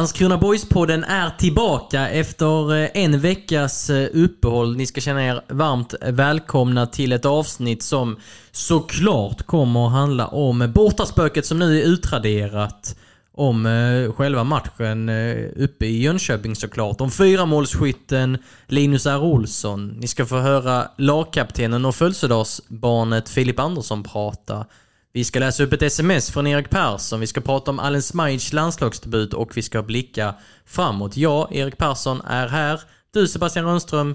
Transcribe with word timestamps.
Landskrona 0.00 0.36
Boys-podden 0.36 1.04
är 1.04 1.30
tillbaka 1.30 2.08
efter 2.08 2.76
eh, 2.76 2.88
en 2.94 3.20
veckas 3.20 3.90
eh, 3.90 4.08
uppehåll. 4.12 4.76
Ni 4.76 4.86
ska 4.86 5.00
känna 5.00 5.26
er 5.26 5.40
varmt 5.48 5.94
välkomna 6.00 6.86
till 6.86 7.12
ett 7.12 7.24
avsnitt 7.24 7.82
som 7.82 8.16
såklart 8.50 9.42
kommer 9.42 9.86
att 9.86 9.92
handla 9.92 10.26
om 10.26 10.72
bortaspöket 10.74 11.46
som 11.46 11.58
nu 11.58 11.80
är 11.80 11.84
utraderat. 11.84 12.96
Om 13.34 13.66
eh, 13.66 14.12
själva 14.12 14.44
matchen 14.44 15.08
uppe 15.56 15.86
i 15.86 16.02
Jönköping 16.02 16.56
såklart. 16.56 17.00
Om 17.00 17.10
fyramålsskytten 17.10 18.38
Linus 18.66 19.06
R. 19.06 19.22
Olsson. 19.22 19.88
Ni 19.88 20.06
ska 20.06 20.26
få 20.26 20.38
höra 20.38 20.88
lagkaptenen 20.96 21.84
och 21.84 21.94
födelsedagsbarnet 21.94 23.28
Filip 23.28 23.58
Andersson 23.58 24.02
prata. 24.02 24.66
Vi 25.12 25.24
ska 25.24 25.38
läsa 25.38 25.62
upp 25.62 25.72
ett 25.72 25.82
sms 25.82 26.30
från 26.30 26.46
Erik 26.46 26.70
Persson, 26.70 27.20
vi 27.20 27.26
ska 27.26 27.40
prata 27.40 27.70
om 27.70 27.78
Allen 27.78 28.02
Smajic 28.02 28.52
landslagsdebut 28.52 29.34
och 29.34 29.56
vi 29.56 29.62
ska 29.62 29.82
blicka 29.82 30.34
framåt. 30.64 31.16
Jag, 31.16 31.54
Erik 31.54 31.78
Persson, 31.78 32.20
är 32.20 32.48
här. 32.48 32.80
Du, 33.12 33.28
Sebastian 33.28 33.64
Rönnström, 33.64 34.14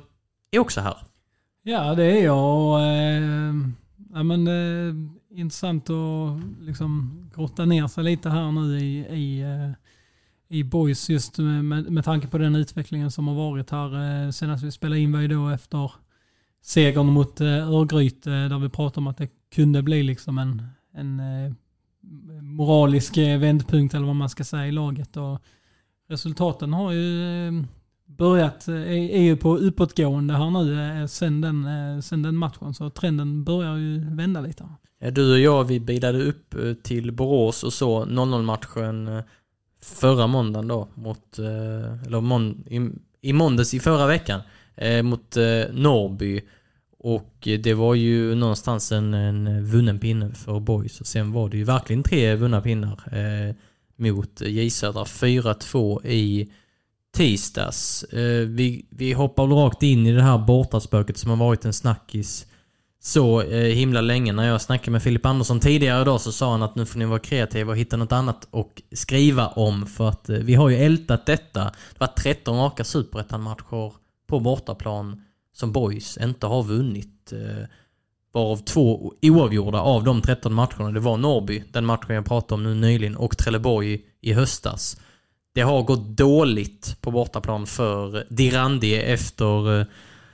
är 0.51 0.59
också 0.59 0.81
här. 0.81 0.97
Ja, 1.63 1.95
det 1.95 2.03
är 2.03 2.23
jag. 2.23 2.67
Och, 2.67 2.81
eh, 2.81 3.53
ja, 4.13 4.23
men, 4.23 4.47
eh, 4.47 4.95
intressant 5.39 5.89
att 5.89 6.41
liksom 6.61 7.21
grotta 7.35 7.65
ner 7.65 7.87
sig 7.87 8.03
lite 8.03 8.29
här 8.29 8.51
nu 8.51 8.79
i, 8.79 8.99
i, 8.99 9.41
eh, 9.41 9.71
i 10.57 10.63
Boys 10.63 11.09
just 11.09 11.37
med, 11.37 11.91
med 11.91 12.05
tanke 12.05 12.27
på 12.27 12.37
den 12.37 12.55
utvecklingen 12.55 13.11
som 13.11 13.27
har 13.27 13.35
varit 13.35 13.69
här. 13.69 14.25
Eh, 14.25 14.31
senast 14.31 14.63
vi 14.63 14.71
spelade 14.71 14.99
in 15.01 15.11
var 15.11 15.19
ju 15.19 15.27
då 15.27 15.49
efter 15.49 15.91
segern 16.61 17.05
mot 17.05 17.41
eh, 17.41 17.69
Örgryte 17.69 18.31
eh, 18.31 18.49
där 18.49 18.59
vi 18.59 18.69
pratade 18.69 18.99
om 18.99 19.07
att 19.07 19.17
det 19.17 19.29
kunde 19.55 19.83
bli 19.83 20.03
liksom 20.03 20.37
en, 20.37 20.67
en 20.95 21.19
eh, 21.19 21.51
moralisk 22.41 23.17
eh, 23.17 23.39
vändpunkt 23.39 23.93
eller 23.93 24.05
vad 24.05 24.15
man 24.15 24.29
ska 24.29 24.43
säga 24.43 24.67
i 24.67 24.71
laget. 24.71 25.17
Och 25.17 25.41
resultaten 26.09 26.73
har 26.73 26.91
ju 26.91 27.47
eh, 27.47 27.53
börjat, 28.05 28.67
är 28.67 29.21
ju 29.21 29.37
på 29.37 29.57
uppåtgående 29.57 30.33
här 30.33 30.63
nu 30.63 31.07
sen 31.07 31.41
den, 31.41 32.01
sen 32.01 32.21
den 32.21 32.35
matchen. 32.35 32.73
Så 32.73 32.89
trenden 32.89 33.43
börjar 33.43 33.77
ju 33.77 34.15
vända 34.15 34.41
lite. 34.41 34.69
Ja, 34.99 35.11
du 35.11 35.33
och 35.33 35.39
jag 35.39 35.63
vi 35.63 35.79
bilade 35.79 36.23
upp 36.23 36.55
till 36.83 37.11
Borås 37.11 37.63
och 37.63 37.73
så 37.73 38.05
0-0 38.05 38.43
matchen 38.43 39.23
förra 39.81 40.27
måndagen 40.27 40.67
då 40.67 40.87
mot, 40.93 41.39
eller 42.05 42.21
månd 42.21 42.67
i, 42.67 42.89
i 43.21 43.33
måndags 43.33 43.73
i 43.73 43.79
förra 43.79 44.07
veckan 44.07 44.41
mot 45.03 45.35
Norrby. 45.71 46.41
Och 47.07 47.47
det 47.63 47.73
var 47.73 47.95
ju 47.95 48.35
någonstans 48.35 48.91
en, 48.91 49.13
en 49.13 49.65
vunnen 49.65 49.99
pinne 49.99 50.31
för 50.33 50.59
boys. 50.59 51.01
Och 51.01 51.07
sen 51.07 51.31
var 51.31 51.49
det 51.49 51.57
ju 51.57 51.63
verkligen 51.63 52.03
tre 52.03 52.35
vunna 52.35 52.61
pinnar 52.61 52.99
eh, 53.11 53.55
mot 53.95 54.41
J 54.41 54.69
Södra. 54.69 55.03
4-2 55.03 56.05
i 56.05 56.51
tisdags. 57.17 58.03
Eh, 58.03 58.47
vi, 58.47 58.85
vi 58.89 59.13
hoppar 59.13 59.47
rakt 59.47 59.83
in 59.83 60.05
i 60.05 60.11
det 60.11 60.21
här 60.21 60.37
bortaspöket 60.37 61.17
som 61.17 61.29
har 61.29 61.37
varit 61.37 61.65
en 61.65 61.73
snackis 61.73 62.45
så 62.99 63.41
eh, 63.41 63.75
himla 63.75 64.01
länge. 64.01 64.33
När 64.33 64.47
jag 64.47 64.61
snackade 64.61 64.91
med 64.91 65.03
Filip 65.03 65.25
Andersson 65.25 65.59
tidigare 65.59 66.01
idag 66.01 66.21
så 66.21 66.31
sa 66.31 66.51
han 66.51 66.63
att 66.63 66.75
nu 66.75 66.85
får 66.85 66.99
ni 66.99 67.05
vara 67.05 67.19
kreativa 67.19 67.71
och 67.71 67.77
hitta 67.77 67.97
något 67.97 68.11
annat 68.11 68.47
att 68.51 68.97
skriva 68.97 69.47
om. 69.47 69.85
För 69.85 70.09
att 70.09 70.29
eh, 70.29 70.37
vi 70.37 70.53
har 70.53 70.69
ju 70.69 70.75
ältat 70.75 71.25
detta. 71.25 71.63
Det 71.63 71.99
var 71.99 72.07
13 72.07 72.57
raka 72.57 72.83
superettan-matcher 72.83 73.93
på 74.27 74.39
bortaplan 74.39 75.21
som 75.55 75.71
Boys 75.71 76.17
inte 76.17 76.47
har 76.47 76.63
vunnit. 76.63 77.31
Eh, 77.31 77.67
varav 78.31 78.57
två 78.57 79.13
oavgjorda 79.21 79.79
av 79.79 80.03
de 80.03 80.21
13 80.21 80.53
matcherna. 80.53 80.91
Det 80.91 80.99
var 80.99 81.17
Norby, 81.17 81.63
den 81.71 81.85
matchen 81.85 82.15
jag 82.15 82.25
pratade 82.25 82.53
om 82.53 82.63
nu 82.63 82.75
nyligen, 82.75 83.15
och 83.15 83.37
Trelleborg 83.37 84.01
i 84.21 84.33
höstas. 84.33 85.01
Det 85.53 85.61
har 85.61 85.83
gått 85.83 86.07
dåligt 86.07 86.97
på 87.01 87.11
bortaplan 87.11 87.65
för 87.65 88.25
Dirandi 88.29 88.95
efter 88.95 89.79
eh, 89.79 89.85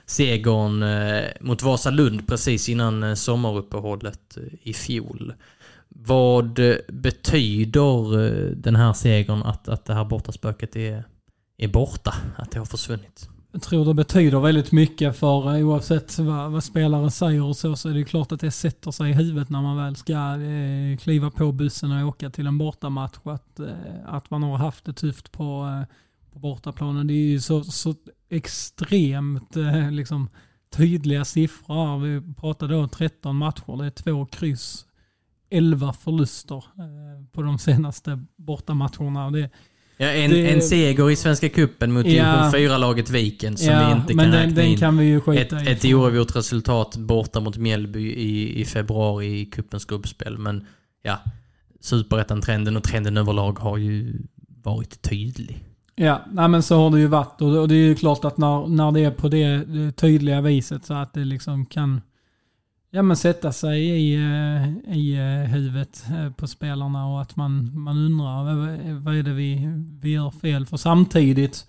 segern 0.06 0.82
eh, 0.82 1.24
mot 1.40 1.62
Vasalund 1.62 2.28
precis 2.28 2.68
innan 2.68 3.16
sommaruppehållet 3.16 4.38
i 4.62 4.72
fjol. 4.72 5.34
Vad 5.88 6.60
betyder 6.88 8.14
den 8.54 8.76
här 8.76 8.92
segern 8.92 9.42
att, 9.42 9.68
att 9.68 9.84
det 9.84 9.94
här 9.94 10.04
bortaspöket 10.04 10.76
är, 10.76 11.04
är 11.56 11.68
borta? 11.68 12.14
Att 12.36 12.50
det 12.50 12.58
har 12.58 12.66
försvunnit? 12.66 13.28
Jag 13.54 13.62
tror 13.62 13.84
det 13.84 13.94
betyder 13.94 14.40
väldigt 14.40 14.72
mycket 14.72 15.16
för 15.16 15.56
eh, 15.56 15.66
oavsett 15.68 16.18
vad, 16.18 16.52
vad 16.52 16.64
spelare 16.64 17.10
säger 17.10 17.42
och 17.42 17.56
så, 17.56 17.76
så 17.76 17.88
är 17.88 17.94
det 17.94 18.04
klart 18.04 18.32
att 18.32 18.40
det 18.40 18.50
sätter 18.50 18.90
sig 18.90 19.10
i 19.10 19.12
huvudet 19.12 19.50
när 19.50 19.62
man 19.62 19.76
väl 19.76 19.96
ska 19.96 20.40
eh, 20.40 20.96
kliva 20.96 21.30
på 21.30 21.52
bussen 21.52 21.92
och 21.92 22.08
åka 22.08 22.30
till 22.30 22.46
en 22.46 22.58
bortamatch. 22.58 23.18
Att, 23.24 23.60
eh, 23.60 23.74
att 24.06 24.30
man 24.30 24.42
har 24.42 24.56
haft 24.56 24.84
det 24.84 24.92
tufft 24.92 25.32
på, 25.32 25.66
eh, 25.66 25.94
på 26.32 26.38
bortaplanen. 26.38 27.06
Det 27.06 27.12
är 27.12 27.26
ju 27.26 27.40
så, 27.40 27.64
så 27.64 27.94
extremt 28.28 29.56
eh, 29.56 29.90
liksom, 29.90 30.28
tydliga 30.70 31.24
siffror. 31.24 31.98
Vi 31.98 32.34
pratade 32.34 32.74
då 32.74 32.88
13 32.88 33.36
matcher, 33.36 33.76
det 33.76 33.86
är 33.86 33.90
två 33.90 34.26
kryss, 34.26 34.86
11 35.50 35.92
förluster 35.92 36.56
eh, 36.56 37.26
på 37.32 37.42
de 37.42 37.58
senaste 37.58 38.24
bortamatcherna. 38.36 39.30
Det, 39.30 39.50
Ja, 40.02 40.08
en, 40.08 40.30
det, 40.30 40.52
en 40.52 40.62
seger 40.62 41.10
i 41.10 41.16
Svenska 41.16 41.48
Cupen 41.48 41.92
mot 41.92 42.06
ja, 42.06 42.50
fyra 42.54 42.78
laget 42.78 43.10
Viken 43.10 43.56
som 43.56 43.68
ja, 43.68 43.86
vi 43.86 43.92
inte 43.92 44.14
kan 44.14 44.32
räkna 44.32 44.54
den, 44.54 44.66
in. 44.66 44.78
kan 44.78 44.98
vi 44.98 45.04
ju 45.04 45.20
skita 45.20 45.60
ett, 45.60 45.68
i. 45.68 45.70
Ett 45.70 45.94
oavgjort 45.94 46.36
resultat 46.36 46.96
borta 46.96 47.40
mot 47.40 47.56
Mjällby 47.56 48.00
i, 48.00 48.60
i 48.60 48.64
februari 48.64 49.40
i 49.40 49.44
cupens 49.44 49.84
gruppspel. 49.84 50.38
Men 50.38 50.66
ja, 51.02 51.18
superettan-trenden 51.80 52.76
och 52.76 52.82
trenden 52.82 53.16
överlag 53.16 53.58
har 53.58 53.76
ju 53.76 54.22
varit 54.62 55.02
tydlig. 55.02 55.64
Ja, 55.94 56.24
nej 56.32 56.48
men 56.48 56.62
så 56.62 56.76
har 56.76 56.90
det 56.90 57.00
ju 57.00 57.06
varit. 57.06 57.40
Och 57.40 57.68
det 57.68 57.74
är 57.74 57.86
ju 57.86 57.94
klart 57.94 58.24
att 58.24 58.38
när, 58.38 58.66
när 58.66 58.92
det 58.92 59.00
är 59.00 59.10
på 59.10 59.28
det 59.28 59.92
tydliga 59.96 60.40
viset 60.40 60.84
så 60.84 60.94
att 60.94 61.14
det 61.14 61.24
liksom 61.24 61.66
kan 61.66 62.00
ja, 62.94 63.02
men 63.02 63.16
sätta 63.16 63.52
sig 63.52 63.82
i, 63.82 64.14
eh, 64.14 64.96
i 64.96 65.14
eh, 65.14 65.50
huvudet 65.50 66.04
eh, 66.10 66.30
på 66.32 66.46
spelarna 66.46 67.06
och 67.06 67.22
att 67.22 67.36
man, 67.36 67.80
man 67.80 67.96
undrar 67.96 68.44
vad 69.00 69.16
är 69.16 69.22
det 69.22 69.32
vi, 69.32 69.68
vi 70.00 70.12
gör 70.12 70.30
fel. 70.30 70.66
För 70.66 70.76
samtidigt, 70.76 71.66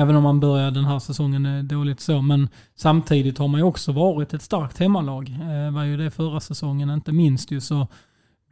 även 0.00 0.16
om 0.16 0.22
man 0.22 0.40
börjar 0.40 0.70
den 0.70 0.84
här 0.84 0.98
säsongen 0.98 1.68
dåligt 1.68 2.00
så, 2.00 2.22
men 2.22 2.48
samtidigt 2.76 3.38
har 3.38 3.48
man 3.48 3.60
ju 3.60 3.64
också 3.64 3.92
varit 3.92 4.34
ett 4.34 4.42
starkt 4.42 4.78
hemmalag. 4.78 5.38
Det 5.64 5.70
var 5.70 5.84
ju 5.84 5.96
det 5.96 6.10
förra 6.10 6.40
säsongen, 6.40 6.90
inte 6.90 7.12
minst 7.12 7.50
ju. 7.50 7.60
Så 7.60 7.88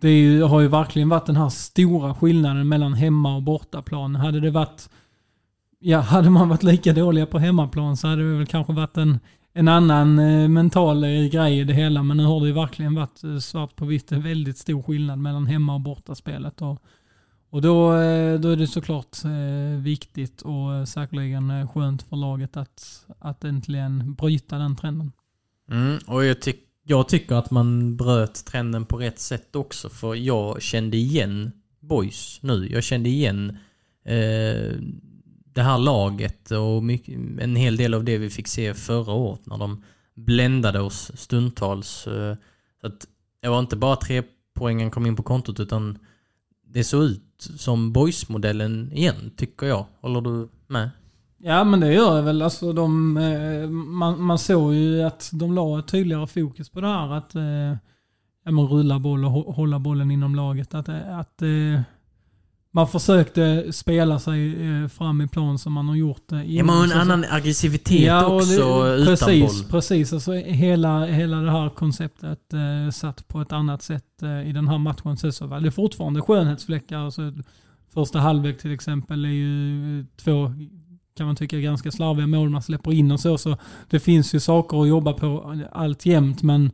det 0.00 0.10
ju, 0.10 0.42
har 0.42 0.60
ju 0.60 0.68
verkligen 0.68 1.08
varit 1.08 1.26
den 1.26 1.36
här 1.36 1.48
stora 1.48 2.14
skillnaden 2.14 2.68
mellan 2.68 2.94
hemma 2.94 3.36
och 3.36 3.42
bortaplan. 3.42 4.14
Hade 4.14 4.40
det 4.40 4.50
varit 4.50 4.88
Ja, 5.84 6.00
hade 6.00 6.30
man 6.30 6.48
varit 6.48 6.62
lika 6.62 6.92
dåliga 6.92 7.26
på 7.26 7.38
hemmaplan 7.38 7.96
så 7.96 8.08
hade 8.08 8.30
det 8.30 8.38
väl 8.38 8.46
kanske 8.46 8.72
varit 8.72 8.96
en, 8.96 9.20
en 9.52 9.68
annan 9.68 10.18
eh, 10.18 10.48
mental 10.48 11.04
eh, 11.04 11.24
grej 11.24 11.58
i 11.58 11.64
det 11.64 11.74
hela. 11.74 12.02
Men 12.02 12.16
nu 12.16 12.24
har 12.24 12.40
det 12.40 12.46
ju 12.46 12.52
verkligen 12.52 12.94
varit 12.94 13.24
eh, 13.24 13.38
svart 13.38 13.76
på 13.76 13.84
vitt 13.84 14.12
en 14.12 14.22
väldigt 14.22 14.58
stor 14.58 14.82
skillnad 14.82 15.18
mellan 15.18 15.46
hemma 15.46 15.74
och 15.74 15.80
bortaspelet. 15.80 16.62
Och, 16.62 16.82
och 17.50 17.62
då, 17.62 17.90
då 18.38 18.48
är 18.48 18.56
det 18.56 18.66
såklart 18.66 19.16
viktigt 19.78 20.42
och 20.42 20.88
säkerligen 20.88 21.68
skönt 21.68 22.02
för 22.02 22.16
laget 22.16 22.56
att, 22.56 23.06
att 23.18 23.44
äntligen 23.44 24.14
bryta 24.14 24.58
den 24.58 24.76
trenden. 24.76 25.12
Mm, 25.70 25.98
och 26.06 26.24
jag, 26.24 26.42
ty 26.42 26.52
jag 26.84 27.08
tycker 27.08 27.34
att 27.34 27.50
man 27.50 27.96
bröt 27.96 28.44
trenden 28.44 28.84
på 28.84 28.96
rätt 28.96 29.18
sätt 29.18 29.56
också. 29.56 29.88
För 29.88 30.14
jag 30.14 30.62
kände 30.62 30.96
igen 30.96 31.52
boys 31.80 32.38
nu. 32.42 32.68
Jag 32.70 32.84
kände 32.84 33.08
igen 33.08 33.56
eh, 34.04 34.72
det 35.52 35.62
här 35.62 35.78
laget 35.78 36.50
och 36.50 36.84
mycket, 36.84 37.18
en 37.40 37.56
hel 37.56 37.76
del 37.76 37.94
av 37.94 38.04
det 38.04 38.18
vi 38.18 38.30
fick 38.30 38.48
se 38.48 38.74
förra 38.74 39.12
året 39.12 39.46
när 39.46 39.58
de 39.58 39.82
bländade 40.14 40.80
oss 40.80 41.12
stundtals. 41.14 42.06
Eh, 42.06 42.36
så 42.80 42.86
att 42.86 43.06
det 43.42 43.48
var 43.48 43.60
inte 43.60 43.76
bara 43.76 43.96
tre 43.96 44.22
poängen 44.54 44.90
kom 44.90 45.06
in 45.06 45.16
på 45.16 45.22
kontot 45.22 45.60
utan 45.60 45.98
det 46.66 46.84
såg 46.84 47.02
ut 47.02 47.48
som 47.56 47.92
boysmodellen 47.92 48.92
igen, 48.92 49.30
tycker 49.36 49.66
jag. 49.66 49.86
Håller 50.00 50.20
du 50.20 50.48
med? 50.66 50.90
Ja 51.38 51.64
men 51.64 51.80
det 51.80 51.92
gör 51.92 52.16
jag 52.16 52.22
väl. 52.22 52.42
Alltså, 52.42 52.72
de, 52.72 53.16
eh, 53.16 53.68
man, 53.70 54.22
man 54.22 54.38
såg 54.38 54.74
ju 54.74 55.02
att 55.02 55.30
de 55.32 55.54
la 55.54 55.78
ett 55.78 55.88
tydligare 55.88 56.26
fokus 56.26 56.70
på 56.70 56.80
det 56.80 56.86
här. 56.86 57.12
Att, 57.12 57.34
eh, 57.34 57.76
ja, 58.44 58.50
rulla 58.50 58.98
boll 58.98 59.24
och 59.24 59.32
hålla 59.32 59.78
bollen 59.78 60.10
inom 60.10 60.34
laget. 60.34 60.74
Att, 60.74 60.88
eh, 60.88 61.18
att 61.18 61.42
eh, 61.42 61.80
man 62.74 62.88
försökte 62.88 63.72
spela 63.72 64.18
sig 64.18 64.68
eh, 64.68 64.88
fram 64.88 65.20
i 65.20 65.28
plan 65.28 65.58
som 65.58 65.72
man 65.72 65.88
har 65.88 65.96
gjort 65.96 66.22
det 66.28 66.44
Ja, 66.44 66.64
man 66.64 66.76
har 66.76 66.84
en 66.84 66.92
annan 66.92 67.24
aggressivitet 67.30 68.00
ja, 68.00 68.26
också 68.26 68.82
det, 68.82 68.94
utan 68.94 69.06
precis, 69.06 69.62
boll. 69.62 69.70
Precis, 69.70 70.12
alltså 70.12 70.32
hela, 70.32 71.04
hela 71.04 71.36
det 71.36 71.50
här 71.50 71.68
konceptet 71.68 72.52
eh, 72.52 72.90
satt 72.92 73.28
på 73.28 73.40
ett 73.40 73.52
annat 73.52 73.82
sätt 73.82 74.22
eh, 74.22 74.48
i 74.48 74.52
den 74.52 74.68
här 74.68 74.78
matchen. 74.78 75.32
Så 75.32 75.46
det 75.46 75.66
är 75.66 75.70
fortfarande 75.70 76.20
skönhetsfläckar. 76.20 76.98
Alltså, 76.98 77.32
första 77.94 78.18
halvlek 78.18 78.58
till 78.58 78.72
exempel 78.72 79.24
är 79.24 79.28
ju 79.28 80.00
eh, 80.00 80.06
två, 80.16 80.52
kan 81.16 81.26
man 81.26 81.36
tycka, 81.36 81.58
ganska 81.58 81.90
slarviga 81.90 82.26
mål 82.26 82.50
man 82.50 82.62
släpper 82.62 82.92
in 82.92 83.12
och 83.12 83.20
så. 83.20 83.38
Så 83.38 83.56
det 83.90 84.00
finns 84.00 84.34
ju 84.34 84.40
saker 84.40 84.82
att 84.82 84.88
jobba 84.88 85.12
på 85.12 85.54
alltjämt, 85.72 86.42
men, 86.42 86.70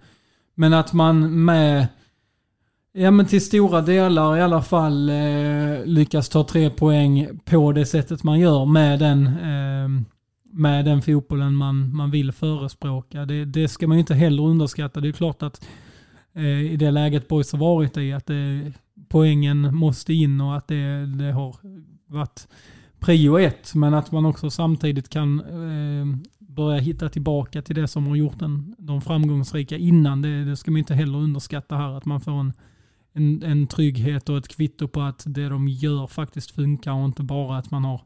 men 0.55 0.73
att 0.73 0.93
man 0.93 1.45
med 1.45 1.87
Ja 3.01 3.11
men 3.11 3.27
till 3.27 3.41
stora 3.41 3.81
delar 3.81 4.37
i 4.37 4.41
alla 4.41 4.63
fall 4.63 5.09
eh, 5.09 5.85
lyckas 5.85 6.29
ta 6.29 6.45
tre 6.45 6.71
poäng 6.71 7.29
på 7.45 7.73
det 7.73 7.87
sättet 7.87 8.23
man 8.23 8.41
gör 8.41 8.65
med 8.65 8.99
den, 8.99 9.27
eh, 9.27 10.03
med 10.53 10.85
den 10.85 11.03
fotbollen 11.03 11.55
man, 11.55 11.97
man 11.97 12.11
vill 12.11 12.33
förespråka. 12.33 13.25
Det, 13.25 13.45
det 13.45 13.69
ska 13.69 13.87
man 13.89 13.97
ju 13.97 14.01
inte 14.01 14.15
heller 14.15 14.43
underskatta. 14.43 15.01
Det 15.01 15.09
är 15.09 15.13
klart 15.13 15.43
att 15.43 15.67
eh, 16.35 16.73
i 16.73 16.77
det 16.77 16.91
läget 16.91 17.29
Boys 17.29 17.53
har 17.53 17.59
varit 17.59 17.97
i 17.97 18.13
att 18.13 18.27
det, 18.27 18.73
poängen 19.09 19.75
måste 19.75 20.13
in 20.13 20.41
och 20.41 20.57
att 20.57 20.69
det, 20.69 21.07
det 21.07 21.33
har 21.33 21.57
varit 22.07 22.49
prio 23.01 23.39
ett. 23.39 23.75
Men 23.75 23.95
att 23.95 24.13
man 24.13 24.27
också 24.27 24.51
samtidigt 24.51 25.09
kan 25.09 25.41
eh, 25.41 26.29
börja 26.39 26.79
hitta 26.79 27.09
tillbaka 27.09 27.63
till 27.63 27.75
det 27.75 27.89
som 27.89 28.07
har 28.07 28.17
gjort 28.17 28.39
den, 28.39 28.75
de 28.79 29.01
framgångsrika 29.01 29.77
innan. 29.77 30.23
Det, 30.23 30.45
det 30.45 30.57
ska 30.57 30.71
man 30.71 30.79
inte 30.79 30.95
heller 30.95 31.19
underskatta 31.19 31.77
här. 31.77 31.97
Att 31.97 32.05
man 32.05 32.21
får 32.21 32.41
en 32.41 32.53
en, 33.13 33.43
en 33.43 33.67
trygghet 33.67 34.29
och 34.29 34.37
ett 34.37 34.49
kvitto 34.49 34.89
på 34.89 35.01
att 35.01 35.23
det 35.27 35.49
de 35.49 35.69
gör 35.69 36.07
faktiskt 36.07 36.51
funkar 36.51 36.93
och 36.93 37.05
inte 37.05 37.23
bara 37.23 37.59
att 37.59 37.71
man 37.71 37.85
har 37.85 38.01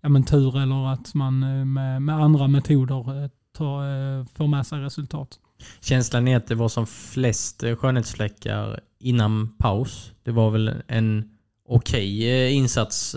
ja, 0.00 0.08
men 0.08 0.24
tur 0.24 0.58
eller 0.58 0.92
att 0.92 1.14
man 1.14 1.42
eh, 1.42 1.64
med, 1.64 2.02
med 2.02 2.14
andra 2.14 2.48
metoder 2.48 3.24
eh, 3.24 3.30
tar, 3.52 3.82
eh, 4.18 4.24
får 4.34 4.46
med 4.46 4.66
sig 4.66 4.80
resultat. 4.80 5.38
Känslan 5.80 6.28
är 6.28 6.36
att 6.36 6.46
det 6.46 6.54
var 6.54 6.68
som 6.68 6.86
flest 6.86 7.64
skönhetsfläckar 7.78 8.80
innan 8.98 9.48
paus. 9.48 10.12
Det 10.22 10.30
var 10.30 10.50
väl 10.50 10.82
en 10.88 11.30
okej 11.68 12.18
okay 12.18 12.50
insats 12.50 13.14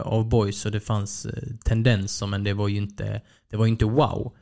av 0.00 0.28
boys 0.28 0.66
och 0.66 0.72
det 0.72 0.80
fanns 0.80 1.26
tendenser 1.64 2.26
men 2.26 2.44
det 2.44 2.52
var 2.52 2.68
ju 2.68 2.76
inte, 2.76 3.20
det 3.50 3.56
var 3.56 3.66
inte 3.66 3.84
wow. 3.84 4.32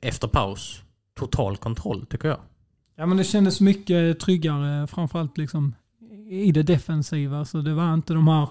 Efter 0.00 0.28
paus, 0.28 0.82
total 1.18 1.56
kontroll 1.56 2.06
tycker 2.06 2.28
jag. 2.28 2.40
Ja 3.00 3.06
men 3.06 3.16
det 3.16 3.24
kändes 3.24 3.60
mycket 3.60 4.20
tryggare 4.20 4.86
framförallt 4.86 5.38
liksom 5.38 5.74
i 6.30 6.52
det 6.52 6.62
defensiva. 6.62 7.44
Så 7.44 7.60
det 7.60 7.74
var 7.74 7.94
inte 7.94 8.14
de 8.14 8.28
här... 8.28 8.48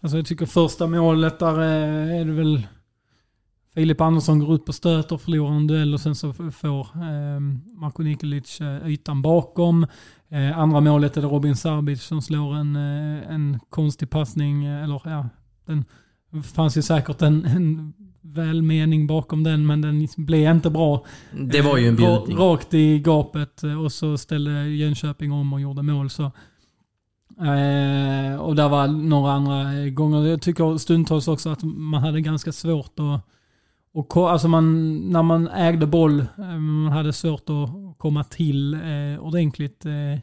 Alltså 0.00 0.16
jag 0.16 0.26
tycker 0.26 0.46
första 0.46 0.86
målet 0.86 1.38
där 1.38 1.58
eh, 1.60 2.20
är 2.20 2.24
det 2.24 2.32
väl 2.32 2.66
Filip 3.74 4.00
Andersson 4.00 4.38
går 4.38 4.54
ut 4.54 4.64
på 4.64 4.72
stöt 4.72 5.12
och 5.12 5.20
förlorar 5.20 5.52
en 5.52 5.66
duell 5.66 5.94
och 5.94 6.00
sen 6.00 6.14
så 6.14 6.32
får 6.32 6.80
eh, 6.80 7.40
Marko 7.80 8.02
Nikolic 8.02 8.60
eh, 8.60 8.88
ytan 8.88 9.22
bakom. 9.22 9.86
Eh, 10.28 10.58
andra 10.58 10.80
målet 10.80 11.16
är 11.16 11.22
det 11.22 11.28
Robin 11.28 11.56
Sarbic 11.56 12.02
som 12.02 12.22
slår 12.22 12.54
en, 12.54 12.76
eh, 12.76 13.30
en 13.30 13.60
konstig 13.70 14.10
passning. 14.10 14.64
Eller 14.64 15.02
ja, 15.04 15.28
den 15.66 15.84
fanns 16.42 16.76
ju 16.76 16.82
säkert 16.82 17.22
en, 17.22 17.44
en 17.44 17.92
välmening 18.22 19.06
bakom 19.06 19.42
den, 19.42 19.66
men 19.66 19.80
den 19.80 20.08
blev 20.16 20.50
inte 20.50 20.70
bra. 20.70 21.04
Det 21.32 21.60
var 21.60 21.76
ju 21.76 21.88
en 21.88 21.94
eh, 21.94 21.96
bjudning. 21.96 22.36
Rakt 22.36 22.74
i 22.74 22.98
gapet 22.98 23.62
eh, 23.62 23.84
och 23.84 23.92
så 23.92 24.18
ställde 24.18 24.68
Jönköping 24.68 25.32
om 25.32 25.52
och 25.52 25.60
gjorde 25.60 25.82
mål. 25.82 26.10
Så. 26.10 26.22
Eh, 27.38 28.36
och 28.40 28.56
där 28.56 28.68
var 28.68 28.86
några 28.86 29.32
andra 29.32 29.88
gånger. 29.88 30.26
Jag 30.26 30.42
tycker 30.42 30.78
stundtals 30.78 31.28
också 31.28 31.50
att 31.50 31.62
man 31.62 32.02
hade 32.02 32.20
ganska 32.20 32.52
svårt 32.52 32.98
att 32.98 33.26
och 33.96 34.30
alltså 34.30 34.48
man, 34.48 34.96
när 34.96 35.22
man 35.22 35.48
ägde 35.48 35.86
boll, 35.86 36.26
man 36.36 36.92
hade 36.92 37.12
svårt 37.12 37.50
att 37.50 37.98
komma 37.98 38.24
till 38.24 38.74
eh, 38.74 39.20
ordentligt 39.20 39.86
eh, 39.86 40.20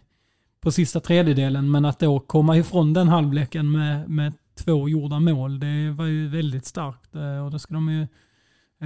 på 0.62 0.72
sista 0.72 1.00
tredjedelen. 1.00 1.72
Men 1.72 1.86
att 1.86 2.00
då 2.00 2.20
komma 2.20 2.58
ifrån 2.58 2.94
den 2.94 3.08
halvleken 3.08 3.72
med, 3.72 4.10
med 4.10 4.34
två 4.56 4.90
gjorda 4.90 5.20
mål. 5.20 5.60
Det 5.60 5.92
var 5.92 6.06
ju 6.06 6.28
väldigt 6.28 6.66
starkt 6.66 7.16
eh, 7.16 7.46
och 7.46 7.52
det 7.52 7.60
ska 7.60 7.74
de 7.74 7.90
ju 7.90 8.02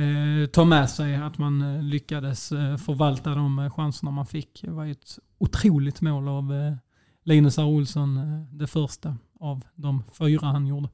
eh, 0.03 0.47
ta 0.47 0.65
med 0.65 0.89
sig 0.89 1.15
att 1.15 1.37
man 1.37 1.61
eh, 1.61 1.83
lyckades 1.83 2.49
förvalta 2.85 3.35
de 3.35 3.71
chanserna 3.71 4.11
man 4.11 4.25
fick. 4.25 4.61
Det 4.61 4.71
var 4.71 4.83
ju 4.83 4.91
ett 4.91 5.19
otroligt 5.37 6.01
mål 6.01 6.27
av 6.27 6.75
Linus 7.23 7.57
R. 7.57 7.65
Olsson, 7.65 8.19
det 8.51 8.67
första 8.67 9.15
av 9.39 9.63
de 9.75 10.03
fyra 10.19 10.47
han 10.47 10.67
gjorde. 10.67 10.89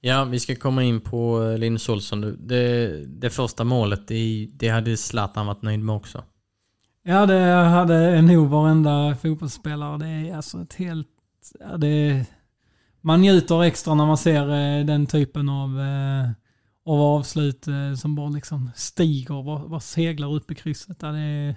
Ja, 0.00 0.24
vi 0.24 0.40
ska 0.40 0.56
komma 0.56 0.82
in 0.82 1.00
på 1.00 1.54
Linus 1.58 1.88
Olsson. 1.88 2.36
Det, 2.40 3.04
det 3.06 3.30
första 3.30 3.64
målet, 3.64 4.08
det, 4.08 4.48
det 4.52 4.68
hade 4.68 4.96
Zlatan 4.96 5.46
varit 5.46 5.62
nöjd 5.62 5.80
med 5.80 5.94
också. 5.94 6.24
Ja, 7.04 7.26
det 7.26 7.40
hade 7.50 8.22
nog 8.22 8.48
varenda 8.48 9.16
fotbollsspelare. 9.22 9.98
Det 9.98 10.08
är 10.08 10.36
alltså 10.36 10.62
ett 10.62 10.74
helt... 10.74 11.08
Ja, 11.60 11.76
det, 11.76 12.26
man 13.02 13.20
njuter 13.20 13.62
extra 13.62 13.94
när 13.94 14.06
man 14.06 14.18
ser 14.18 14.42
eh, 14.42 14.84
den 14.84 15.06
typen 15.06 15.48
av, 15.48 15.80
eh, 15.80 16.30
av 16.86 17.00
avslut 17.00 17.68
eh, 17.68 17.94
som 17.94 18.14
bara 18.14 18.28
liksom 18.28 18.70
stiger, 18.74 19.42
bara, 19.42 19.68
bara 19.68 19.80
seglar 19.80 20.34
upp 20.34 20.50
i 20.50 20.54
krysset. 20.54 21.00
Det 21.00 21.06
är 21.06 21.56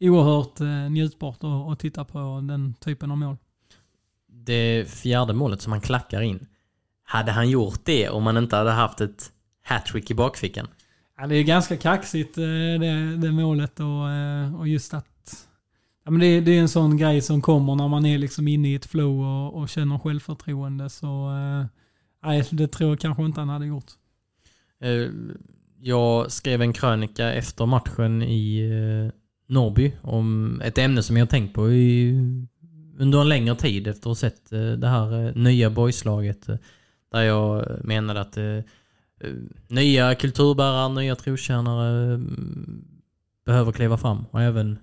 oerhört 0.00 0.60
njutbart 0.90 1.44
att, 1.44 1.72
att 1.72 1.78
titta 1.78 2.04
på 2.04 2.40
den 2.48 2.74
typen 2.74 3.10
av 3.10 3.18
mål. 3.18 3.36
Det 4.28 4.90
fjärde 4.90 5.32
målet 5.32 5.62
som 5.62 5.72
han 5.72 5.80
klackar 5.80 6.20
in, 6.20 6.46
hade 7.04 7.32
han 7.32 7.50
gjort 7.50 7.84
det 7.84 8.08
om 8.08 8.26
han 8.26 8.36
inte 8.36 8.56
hade 8.56 8.70
haft 8.70 9.00
ett 9.00 9.32
hattrick 9.64 10.10
i 10.10 10.14
bakfickan? 10.14 10.68
Ja, 11.18 11.26
det 11.26 11.36
är 11.36 11.42
ganska 11.42 11.76
kaxigt 11.76 12.34
det, 12.34 13.16
det 13.16 13.32
målet 13.32 13.80
och, 13.80 14.58
och 14.58 14.68
just 14.68 14.94
att 14.94 15.09
Ja, 16.04 16.10
men 16.10 16.20
det, 16.20 16.40
det, 16.40 16.56
är 16.56 16.60
en 16.60 16.68
sån 16.68 16.96
grej 16.96 17.20
som 17.20 17.42
kommer 17.42 17.74
när 17.74 17.88
man 17.88 18.06
är 18.06 18.18
liksom 18.18 18.48
inne 18.48 18.68
i 18.68 18.74
ett 18.74 18.86
flow 18.86 19.20
och, 19.20 19.60
och 19.60 19.68
känner 19.68 19.98
självförtroende. 19.98 20.90
Så 20.90 21.30
eh, 21.30 21.66
nej, 22.22 22.48
det 22.50 22.68
tror 22.68 22.90
jag 22.90 23.00
kanske 23.00 23.24
inte 23.24 23.40
han 23.40 23.48
hade 23.48 23.66
gjort. 23.66 23.92
Eh, 24.80 25.08
jag 25.80 26.32
skrev 26.32 26.62
en 26.62 26.72
krönika 26.72 27.32
efter 27.32 27.66
matchen 27.66 28.22
i 28.22 28.68
Norby 29.46 29.82
Norrby 29.82 29.92
om 30.02 30.60
ett 30.64 30.78
ämne 30.78 31.02
som 31.02 31.16
jag 31.16 31.30
tänkt 31.30 31.54
på 31.54 31.70
i, 31.70 32.20
under 32.98 33.20
en 33.20 33.28
längre 33.28 33.54
tid 33.54 33.86
efter 33.86 34.00
att 34.00 34.04
ha 34.04 34.14
sett 34.14 34.52
eh, 34.52 34.72
det 34.72 34.88
här 34.88 35.32
nya 35.34 35.70
boyslaget. 35.70 36.46
Där 37.12 37.22
jag 37.22 37.66
menade 37.84 38.20
att 38.20 38.38
nya 39.68 40.14
kulturbärare, 40.14 40.88
nya 40.88 41.16
trotjänare 41.16 42.14
mm, 42.14 42.84
behöver 43.46 43.72
kliva 43.72 43.96
fram 43.96 44.24
och 44.30 44.42
även 44.42 44.78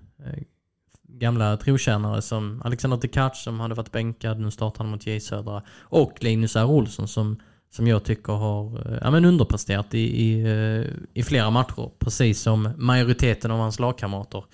gamla 1.18 1.56
trotjänare 1.56 2.22
som 2.22 2.62
Alexander 2.64 2.96
Tkach 2.96 3.34
som 3.34 3.60
hade 3.60 3.74
varit 3.74 3.92
bänkad, 3.92 4.40
nu 4.40 4.50
startar 4.50 4.78
han 4.84 4.90
mot 4.90 5.06
J 5.06 5.20
Södra. 5.20 5.62
Och 5.80 6.12
Linus 6.20 6.56
R. 6.56 6.64
Olsson 6.64 7.08
som, 7.08 7.36
som 7.70 7.86
jag 7.86 8.04
tycker 8.04 8.32
har 8.32 8.92
eh, 8.92 8.98
ja, 9.02 9.10
men 9.10 9.24
underpresterat 9.24 9.94
i, 9.94 9.98
i, 9.98 10.40
eh, 10.42 10.86
i 11.14 11.22
flera 11.22 11.50
matcher. 11.50 11.90
Precis 11.98 12.40
som 12.40 12.68
majoriteten 12.76 13.50
av 13.50 13.58
hans 13.58 13.78
lagkamrater. 13.78 14.44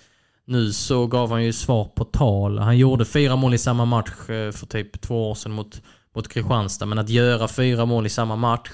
Nu 0.47 0.73
så 0.73 1.07
gav 1.07 1.31
han 1.31 1.45
ju 1.45 1.53
svar 1.53 1.85
på 1.85 2.05
tal. 2.05 2.59
Han 2.59 2.79
gjorde 2.79 3.05
fyra 3.05 3.37
mål 3.37 3.55
i 3.55 3.59
samma 3.59 3.85
match 3.85 4.31
eh, 4.31 4.53
för 4.53 4.67
typ 4.67 5.01
två 5.01 5.31
år 5.31 5.35
sedan 5.35 5.53
mot, 5.53 5.83
mot 6.15 6.29
Kristianstad. 6.29 6.87
Men 6.87 6.99
att 6.99 7.09
göra 7.09 7.49
fyra 7.49 7.85
mål 7.85 8.07
i 8.07 8.11
samma 8.11 8.37
match 8.37 8.71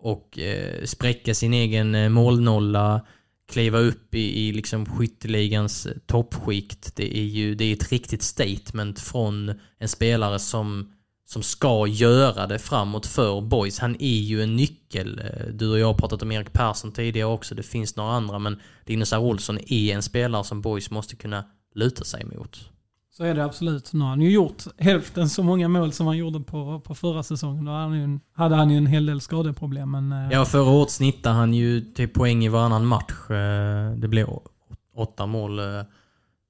och 0.00 0.38
eh, 0.38 0.84
spräcka 0.84 1.34
sin 1.34 1.54
egen 1.54 2.12
målnolla 2.12 3.00
kliva 3.48 3.78
upp 3.78 4.14
i, 4.14 4.48
i 4.48 4.52
liksom 4.52 4.86
skytteligans 4.86 5.88
toppskikt. 6.06 6.96
Det 6.96 7.18
är 7.18 7.24
ju 7.24 7.54
det 7.54 7.64
är 7.64 7.72
ett 7.72 7.92
riktigt 7.92 8.22
statement 8.22 9.00
från 9.00 9.60
en 9.78 9.88
spelare 9.88 10.38
som, 10.38 10.92
som 11.26 11.42
ska 11.42 11.86
göra 11.86 12.46
det 12.46 12.58
framåt 12.58 13.06
för 13.06 13.40
boys. 13.40 13.78
Han 13.78 13.96
är 13.98 14.18
ju 14.20 14.42
en 14.42 14.56
nyckel. 14.56 15.20
Du 15.52 15.70
och 15.70 15.78
jag 15.78 15.86
har 15.86 15.94
pratat 15.94 16.22
om 16.22 16.32
Erik 16.32 16.52
Persson 16.52 16.92
tidigare 16.92 17.28
också. 17.28 17.54
Det 17.54 17.62
finns 17.62 17.96
några 17.96 18.12
andra 18.12 18.38
men 18.38 18.60
Linus 18.86 19.12
R. 19.12 19.18
Olsson 19.18 19.58
är 19.66 19.94
en 19.94 20.02
spelare 20.02 20.44
som 20.44 20.60
boys 20.60 20.90
måste 20.90 21.16
kunna 21.16 21.44
luta 21.74 22.04
sig 22.04 22.24
mot. 22.24 22.70
Så 23.18 23.24
är 23.24 23.34
det 23.34 23.44
absolut. 23.44 23.92
Nu 23.92 24.00
har 24.00 24.08
han 24.08 24.20
ju 24.20 24.30
gjort 24.30 24.62
hälften 24.76 25.28
så 25.28 25.42
många 25.42 25.68
mål 25.68 25.92
som 25.92 26.06
han 26.06 26.16
gjorde 26.16 26.40
på, 26.40 26.80
på 26.80 26.94
förra 26.94 27.22
säsongen. 27.22 27.64
Då 27.64 27.70
hade 27.70 27.82
han, 27.82 27.94
ju, 27.94 28.18
hade 28.32 28.56
han 28.56 28.70
ju 28.70 28.76
en 28.76 28.86
hel 28.86 29.06
del 29.06 29.20
skadeproblem. 29.20 29.90
Men, 29.90 30.12
eh, 30.12 30.32
ja, 30.32 30.44
förra 30.44 30.70
året 30.70 30.90
snittade 30.90 31.34
han 31.34 31.54
ju 31.54 31.80
typ 31.80 32.14
poäng 32.14 32.44
i 32.44 32.48
varannan 32.48 32.86
match. 32.86 33.30
Eh, 33.30 33.92
det 33.96 34.08
blev 34.08 34.28
åtta 34.96 35.26
mål 35.26 35.58
eh, 35.58 35.64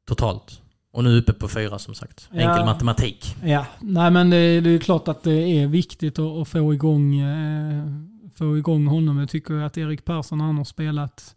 totalt. 0.08 0.60
Och 0.92 1.04
nu 1.04 1.18
uppe 1.18 1.32
på 1.32 1.48
fyra 1.48 1.78
som 1.78 1.94
sagt. 1.94 2.28
Enkel 2.32 2.56
ja, 2.58 2.64
matematik. 2.64 3.36
Ja, 3.44 3.66
nej 3.80 4.10
men 4.10 4.30
det, 4.30 4.60
det 4.60 4.70
är 4.70 4.78
klart 4.78 5.08
att 5.08 5.22
det 5.22 5.62
är 5.62 5.66
viktigt 5.66 6.18
att, 6.18 6.26
att 6.26 6.48
få, 6.48 6.74
igång, 6.74 7.22
få 8.34 8.58
igång 8.58 8.86
honom. 8.86 9.18
Jag 9.18 9.28
tycker 9.28 9.54
att 9.54 9.78
Erik 9.78 10.04
Persson, 10.04 10.40
han 10.40 10.56
har 10.56 10.64
spelat 10.64 11.34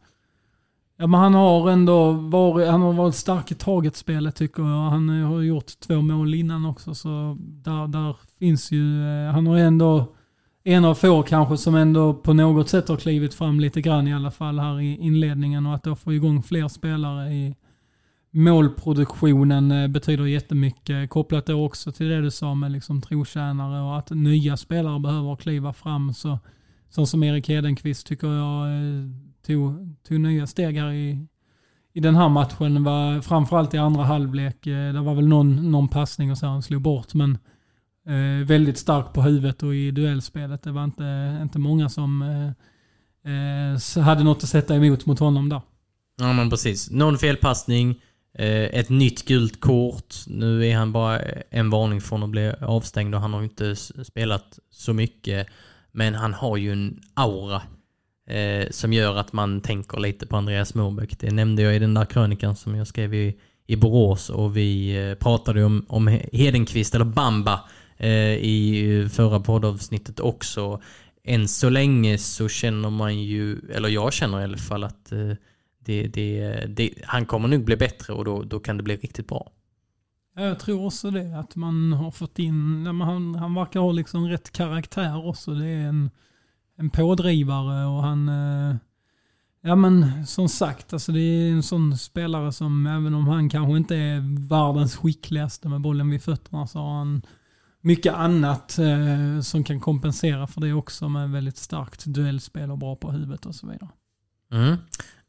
Ja, 1.02 1.08
men 1.08 1.20
han 1.20 1.34
har 1.34 1.70
ändå 1.70 2.12
varit, 2.12 2.70
han 2.70 2.82
har 2.82 2.94
varit 2.94 3.16
stark 3.16 3.52
i 3.52 3.56
taget-spelet 3.56 4.36
tycker 4.36 4.64
jag. 4.64 4.90
Han 4.90 5.10
har 5.10 5.42
gjort 5.42 5.80
två 5.80 6.02
mål 6.02 6.34
innan 6.34 6.66
också, 6.66 6.96
så 6.96 7.38
där, 7.40 7.88
där 7.88 8.16
finns 8.40 8.72
ju... 8.72 9.08
Eh, 9.08 9.34
han 9.34 9.48
har 9.48 9.58
ändå 9.58 10.16
en 10.64 10.86
av 10.86 10.96
få 10.96 11.24
kanske 11.24 11.58
som 11.58 11.76
ändå 11.76 12.14
på 12.14 12.34
något 12.34 12.70
sätt 12.70 12.88
har 12.88 12.98
klivit 12.98 13.34
fram 13.34 13.60
lite 13.60 13.82
grann 13.82 14.08
i 14.08 14.14
alla 14.14 14.32
fall 14.32 14.60
här 14.60 14.82
i 14.82 14.98
inledningen 14.98 15.66
och 15.66 15.76
att 15.76 15.84
då 15.84 15.96
få 15.96 16.14
igång 16.14 16.44
fler 16.44 16.68
spelare 16.68 17.30
i 17.34 17.56
målproduktionen 18.32 19.72
eh, 19.72 19.88
betyder 19.88 20.26
jättemycket. 20.26 21.10
Kopplat 21.10 21.46
då 21.46 21.66
också 21.66 21.92
till 21.92 22.10
det 22.10 22.22
du 22.22 22.32
sa 22.32 22.56
med 22.56 22.72
liksom 22.72 23.02
trotjänare 23.02 23.82
och 23.82 23.98
att 23.98 24.10
nya 24.10 24.58
spelare 24.58 25.00
behöver 25.00 25.36
kliva 25.36 25.74
fram. 25.74 26.14
Så, 26.14 26.40
så 26.90 27.06
som 27.06 27.24
Erik 27.24 27.50
Hedenqvist 27.50 28.08
tycker 28.08 28.28
jag 28.28 28.68
eh, 28.68 29.31
tog, 29.42 29.96
tog 30.08 30.20
nya 30.20 30.48
steg 30.48 30.78
här 30.78 30.92
i, 30.92 31.28
i 31.94 32.00
den 32.00 32.16
här 32.16 32.30
matchen. 32.30 32.84
Var, 32.84 33.22
framförallt 33.22 33.74
i 33.74 33.78
andra 33.78 34.04
halvlek. 34.04 34.68
Eh, 34.68 34.94
det 34.94 35.02
var 35.02 35.16
väl 35.16 35.28
någon, 35.28 35.72
någon 35.72 35.88
passning 35.88 36.32
och 36.32 36.38
så 36.38 36.46
han 36.46 36.62
slog 36.62 36.82
bort. 36.82 37.14
Men 37.14 37.38
eh, 38.08 38.48
väldigt 38.48 38.78
stark 38.78 39.14
på 39.14 39.22
huvudet 39.22 39.64
och 39.64 39.76
i 39.76 39.92
duellspelet. 39.92 40.64
Det 40.64 40.72
var 40.72 40.84
inte, 40.84 41.40
inte 41.42 41.60
många 41.60 41.90
som 41.90 42.22
eh, 42.22 42.52
eh 43.34 44.04
hade 44.04 44.24
något 44.24 44.44
att 44.44 44.50
sätta 44.50 44.76
emot 44.76 45.06
mot 45.06 45.20
honom 45.20 45.50
där. 45.50 45.62
Ja 46.18 46.34
men 46.34 46.50
precis. 46.50 46.92
Någon 46.92 47.18
felpassning. 47.18 48.02
Eh, 48.34 48.80
ett 48.80 48.90
nytt 48.90 49.26
gult 49.26 49.60
kort. 49.60 50.16
Nu 50.28 50.68
är 50.68 50.76
han 50.76 50.92
bara 50.92 51.20
en 51.50 51.70
varning 51.70 52.02
från 52.02 52.24
att 52.24 52.30
bli 52.30 52.54
avstängd 52.62 53.16
och 53.16 53.22
han 53.22 53.34
har 53.34 53.44
inte 53.44 53.76
spelat 53.76 54.60
så 54.70 54.94
mycket. 54.94 55.48
Men 55.92 56.16
han 56.16 56.34
har 56.34 56.58
ju 56.58 56.72
en 56.72 57.00
aura 57.14 57.62
eh, 58.32 58.68
som 58.70 58.94
gör 58.94 59.16
att 59.16 59.34
man 59.34 59.62
tänker 59.62 60.00
lite 60.00 60.28
på 60.28 60.38
Andreas 60.38 60.76
Morbäck. 60.76 61.20
Det 61.20 61.32
nämnde 61.32 61.62
jag 61.62 61.76
i 61.76 61.80
den 61.80 61.94
där 61.94 62.06
krönikan 62.06 62.56
som 62.56 62.76
jag 62.76 62.88
skrev 62.88 63.14
i, 63.14 63.38
i 63.68 63.76
Borås 63.76 64.30
och 64.30 64.58
vi 64.58 64.98
eh, 65.10 65.16
pratade 65.16 65.64
om, 65.64 65.86
om 65.88 66.08
Hedenqvist, 66.34 66.96
eller 66.96 67.06
Bamba, 67.06 67.70
eh, 67.98 68.34
i 68.34 69.08
förra 69.12 69.40
poddavsnittet 69.40 70.20
också. 70.20 70.82
Än 71.24 71.48
så 71.48 71.70
länge 71.70 72.18
så 72.18 72.48
känner 72.48 72.90
man 72.90 73.20
ju, 73.20 73.60
eller 73.74 73.90
jag 73.90 74.14
känner 74.14 74.42
i 74.42 74.44
alla 74.44 74.58
fall 74.58 74.84
att 74.84 75.12
eh, 75.12 75.32
det, 75.86 76.08
det, 76.08 76.66
det, 76.68 76.94
han 77.04 77.26
kommer 77.26 77.48
nog 77.48 77.66
bli 77.66 77.78
bättre 77.78 78.14
och 78.14 78.26
då, 78.26 78.44
då 78.44 78.60
kan 78.60 78.78
det 78.78 78.84
bli 78.84 78.96
riktigt 78.96 79.28
bra. 79.28 79.52
Jag 80.36 80.60
tror 80.60 80.86
också 80.86 81.12
det, 81.12 81.40
att 81.40 81.56
man 81.56 81.94
har 81.94 82.12
fått 82.12 82.40
in, 82.40 82.86
han, 82.86 83.36
han 83.36 83.56
verkar 83.56 83.80
ha 83.80 83.92
liksom 83.92 84.28
rätt 84.28 84.52
karaktär 84.52 85.28
också. 85.28 85.54
Det 85.54 85.66
är 85.66 85.88
en, 85.88 86.10
en 86.82 86.90
pådrivare 86.90 87.86
och 87.86 88.04
han... 88.04 88.30
Eh, 88.30 88.76
ja 89.62 89.76
men 89.76 90.26
som 90.28 90.50
sagt, 90.50 90.94
alltså 90.94 91.12
det 91.12 91.20
är 91.20 91.52
en 91.52 91.64
sån 91.64 91.98
spelare 91.98 92.52
som 92.52 92.88
även 92.88 93.14
om 93.14 93.28
han 93.28 93.50
kanske 93.50 93.78
inte 93.78 93.96
är 93.96 94.48
världens 94.50 94.96
skickligaste 94.96 95.70
med 95.70 95.82
bollen 95.82 96.10
vid 96.10 96.24
fötterna 96.24 96.68
så 96.68 96.80
har 96.80 96.98
han 96.98 97.22
mycket 97.82 98.14
annat 98.14 98.78
eh, 98.78 99.42
som 99.42 99.64
kan 99.64 99.80
kompensera 99.80 100.48
för 100.48 100.62
det 100.62 100.74
också 100.74 101.10
med 101.10 101.32
väldigt 101.32 101.58
starkt 101.58 102.06
duellspel 102.06 102.72
och 102.72 102.78
bra 102.78 102.96
på 102.96 103.12
huvudet 103.12 103.46
och 103.46 103.56
så 103.56 103.68
vidare. 103.68 103.90
Mm. 104.52 104.78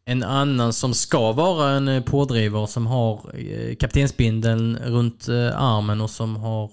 En 0.05 0.23
annan 0.23 0.73
som 0.73 0.95
ska 0.95 1.33
vara 1.33 1.71
en 1.71 1.89
eh, 1.89 2.03
pådrivare 2.03 2.67
som 2.67 2.87
har 2.87 3.39
eh, 3.39 3.75
kaptensbindeln 3.75 4.77
runt 4.77 5.29
eh, 5.29 5.63
armen 5.63 6.01
och 6.01 6.11
som 6.11 6.37
har 6.37 6.65
eh, 6.65 6.71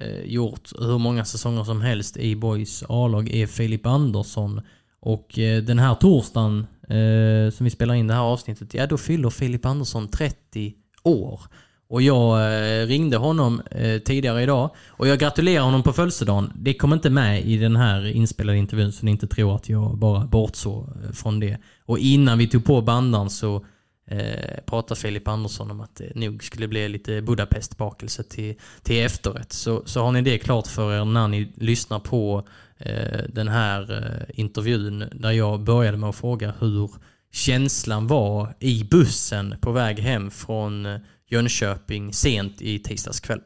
Eh, 0.00 0.20
gjort 0.24 0.72
hur 0.78 0.98
många 0.98 1.24
säsonger 1.24 1.64
som 1.64 1.80
helst 1.80 2.16
i 2.16 2.36
Boys 2.36 2.84
A-lag 2.88 3.34
är 3.34 3.46
Filip 3.46 3.86
Andersson. 3.86 4.60
Och 5.00 5.38
eh, 5.38 5.62
den 5.62 5.78
här 5.78 5.94
torsdagen 5.94 6.66
eh, 6.82 7.52
som 7.52 7.64
vi 7.64 7.70
spelar 7.70 7.94
in 7.94 8.06
det 8.06 8.14
här 8.14 8.20
avsnittet, 8.20 8.74
ja 8.74 8.86
då 8.86 8.98
fyller 8.98 9.30
Filip 9.30 9.66
Andersson 9.66 10.08
30 10.08 10.74
år. 11.02 11.40
Och 11.88 12.02
jag 12.02 12.38
eh, 12.40 12.86
ringde 12.86 13.16
honom 13.16 13.62
eh, 13.70 13.98
tidigare 13.98 14.42
idag 14.42 14.70
och 14.88 15.08
jag 15.08 15.18
gratulerar 15.18 15.64
honom 15.64 15.82
på 15.82 15.92
födelsedagen. 15.92 16.52
Det 16.54 16.74
kom 16.74 16.92
inte 16.92 17.10
med 17.10 17.46
i 17.46 17.56
den 17.56 17.76
här 17.76 18.06
inspelade 18.06 18.58
intervjun 18.58 18.92
så 18.92 19.04
ni 19.04 19.10
inte 19.10 19.26
tror 19.26 19.56
att 19.56 19.68
jag 19.68 19.98
bara 19.98 20.26
bortsåg 20.26 20.88
eh, 21.04 21.12
från 21.12 21.40
det. 21.40 21.58
Och 21.84 21.98
innan 21.98 22.38
vi 22.38 22.46
tog 22.46 22.64
på 22.64 22.82
bandan 22.82 23.30
så 23.30 23.66
eh, 24.06 24.60
pratar 24.66 24.94
Filip 24.94 25.28
Andersson 25.28 25.70
om 25.70 25.80
att 25.80 25.96
det 25.96 26.14
nog 26.14 26.44
skulle 26.44 26.68
bli 26.68 26.88
lite 26.88 27.22
Budapest-bakelse 27.22 28.22
till, 28.22 28.54
till 28.82 29.04
efterrätt. 29.04 29.52
Så, 29.52 29.82
så 29.86 30.00
har 30.00 30.12
ni 30.12 30.22
det 30.22 30.38
klart 30.38 30.66
för 30.66 30.92
er 30.92 31.04
när 31.04 31.28
ni 31.28 31.52
lyssnar 31.56 31.98
på 31.98 32.48
eh, 32.78 33.22
den 33.28 33.48
här 33.48 33.92
eh, 33.92 34.40
intervjun 34.40 35.04
där 35.12 35.30
jag 35.30 35.60
började 35.60 35.96
med 35.96 36.08
att 36.08 36.16
fråga 36.16 36.54
hur 36.60 36.90
känslan 37.32 38.06
var 38.06 38.54
i 38.58 38.84
bussen 38.84 39.54
på 39.60 39.72
väg 39.72 39.98
hem 39.98 40.30
från 40.30 40.86
eh, 40.86 41.00
Jönköping 41.28 42.12
sent 42.12 42.62
i 42.62 42.78
tisdags 42.78 43.20
kväll. 43.20 43.40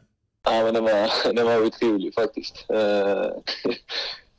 Ja, 0.45 0.62
men 0.64 0.75
det 0.75 0.81
var, 0.81 1.33
det 1.35 1.45
var 1.45 1.67
otroligt 1.67 2.14
faktiskt. 2.14 2.67
Eh, 2.69 3.26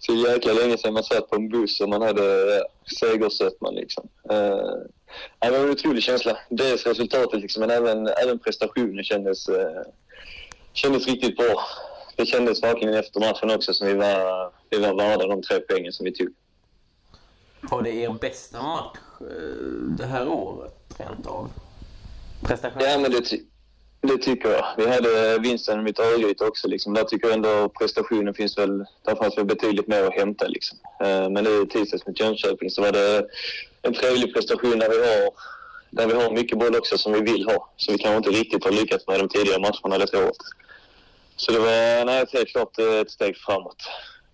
Så 0.06 0.14
jäkla 0.14 0.54
länge 0.54 0.78
sedan 0.78 0.94
man 0.94 1.04
satt 1.04 1.30
på 1.30 1.36
en 1.36 1.50
buss 1.50 1.82
och 1.82 1.90
man 1.90 2.02
hade 2.02 2.56
eh, 2.56 2.64
segersötman 3.00 3.76
liksom. 3.76 4.10
Eh, 4.30 4.76
det 5.40 5.52
var 5.52 5.60
en 5.60 5.70
otrolig 5.70 6.04
känsla. 6.04 6.38
Dels 6.50 6.86
resultatet 6.86 7.42
liksom, 7.42 7.60
men 7.60 7.70
även, 7.70 8.08
även 8.08 8.40
prestationen 8.40 9.04
kändes, 9.04 9.50
eh, 9.50 9.82
kändes 10.74 11.08
riktigt 11.08 11.38
bra. 11.38 11.66
Det 12.16 12.26
kändes 12.26 12.64
verkligen 12.64 12.94
efter 12.94 13.20
matchen 13.20 13.52
också 13.52 13.74
som 13.74 13.88
vi 13.88 13.94
var, 13.94 14.52
vi 14.70 14.80
var 14.80 14.96
värda 14.96 15.28
de 15.28 15.42
tre 15.42 15.60
poängen 15.60 15.92
som 15.92 16.04
vi 16.04 16.12
tog. 16.12 16.34
Var 17.62 17.82
det 17.82 17.92
er 17.92 18.14
bästa 18.22 18.64
match 18.64 18.98
eh, 19.22 19.28
det 19.98 20.06
här 20.06 20.28
året 20.28 20.76
rent 20.98 21.28
av? 21.28 21.50
Prestation? 22.44 22.82
Ja, 22.82 22.98
men 22.98 23.12
det, 23.12 23.40
det 24.02 24.18
tycker 24.18 24.50
jag. 24.50 24.66
Vi 24.78 24.88
hade 24.88 25.40
vinsten 25.40 25.84
mot 25.84 26.00
Örgryte 26.00 26.46
också. 26.46 26.68
Liksom. 26.68 26.94
Där 26.94 27.04
tycker 27.04 27.28
jag 27.28 27.36
ändå 27.36 27.70
prestationen 27.70 28.34
finns 28.34 28.58
väl... 28.58 28.78
Där 28.78 29.16
fanns 29.16 29.38
väl 29.38 29.46
betydligt 29.46 29.88
mer 29.88 30.04
att 30.04 30.14
hämta. 30.14 30.48
Liksom. 30.48 30.78
Eh, 31.04 31.30
men 31.30 31.44
nu 31.44 31.62
i 31.62 31.68
tisdags 31.68 32.08
mot 32.08 32.20
Jönköping 32.20 32.70
så 32.70 32.82
var 32.82 32.92
det 32.92 33.26
en 33.82 33.94
trevlig 33.94 34.34
prestation 34.34 34.80
där 34.80 34.90
vi 34.90 34.98
har, 34.98 35.32
där 35.90 36.08
vi 36.08 36.14
har 36.14 36.32
mycket 36.32 36.60
boll 36.60 36.76
också 36.76 36.98
som 36.98 37.14
vi 37.14 37.22
vill 37.22 37.46
ha. 37.46 37.70
Så 37.78 37.92
vi 37.92 37.98
kanske 37.98 38.18
inte 38.18 38.40
riktigt 38.40 38.64
har 38.64 38.72
lyckats 38.72 39.08
med 39.08 39.20
de 39.20 39.30
tidigare 39.30 39.60
matcherna 39.60 39.98
detta 39.98 40.18
året. 40.18 40.38
Så 41.36 41.52
det 41.52 41.60
var 41.60 42.06
nej, 42.06 42.26
helt 42.34 42.50
klart 42.50 42.80
ett 42.80 43.12
steg 43.12 43.38
framåt. 43.38 43.84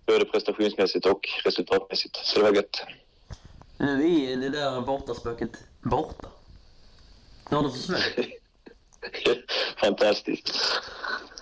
Både 0.06 0.24
prestationsmässigt 0.24 1.06
och 1.06 1.28
resultatmässigt. 1.44 2.16
Så 2.16 2.38
det 2.38 2.44
var 2.44 2.56
gött. 2.56 2.82
Nu 3.78 4.22
är 4.32 4.36
det 4.36 4.48
där 4.48 4.80
bortaspöket 4.80 5.50
borta. 5.82 6.28
Nu 7.50 7.56
har 7.56 7.64
det 7.64 7.70
försvunnit. 7.70 8.34
Fantastiskt. 9.80 10.50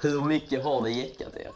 Hur 0.00 0.20
mycket 0.24 0.64
har 0.64 0.82
det 0.82 0.90
jäckat 0.90 1.36
er? 1.36 1.50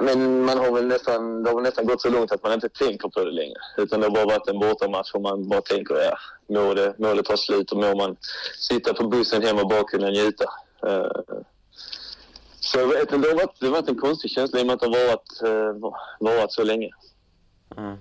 Men 0.00 0.44
man 0.44 0.58
har 0.58 0.72
väl 0.72 0.86
nästan, 0.86 1.42
det 1.42 1.50
har 1.50 1.54
väl 1.54 1.64
nästan 1.64 1.86
gått 1.86 2.00
så 2.00 2.10
långt 2.10 2.32
att 2.32 2.42
man 2.42 2.52
inte 2.52 2.68
tänker 2.68 3.08
på 3.08 3.24
det 3.24 3.30
längre. 3.30 3.58
Utan 3.76 4.00
det 4.00 4.06
har 4.06 4.14
bara 4.14 4.24
varit 4.24 4.48
en 4.48 4.58
bortamatch 4.58 5.12
och 5.14 5.22
man 5.22 5.48
bara 5.48 5.60
tänker, 5.60 5.94
ja, 5.94 6.18
målet, 6.48 6.98
målet 6.98 7.24
tar 7.24 7.36
slut 7.36 7.72
och 7.72 7.78
må 7.78 7.94
man 7.94 8.16
sitta 8.58 8.94
på 8.94 9.08
bussen 9.08 9.42
hem 9.42 9.58
och 9.58 9.68
bara 9.68 9.84
kunna 9.84 10.08
njuta. 10.10 10.44
Uh, 10.86 11.40
så 12.60 12.78
jag 12.78 12.86
vet, 12.86 13.08
det, 13.08 13.16
har 13.16 13.34
varit, 13.34 13.60
det 13.60 13.66
har 13.66 13.72
varit 13.72 13.88
en 13.88 14.00
konstig 14.00 14.30
känsla 14.30 14.58
i 14.58 14.62
och 14.62 14.66
med 14.66 14.74
att 14.74 14.80
det 14.80 14.86
har 14.86 15.06
varit, 15.06 15.42
uh, 15.44 16.36
varit 16.38 16.52
så 16.52 16.64
länge. 16.64 16.90
Mm. 17.76 17.96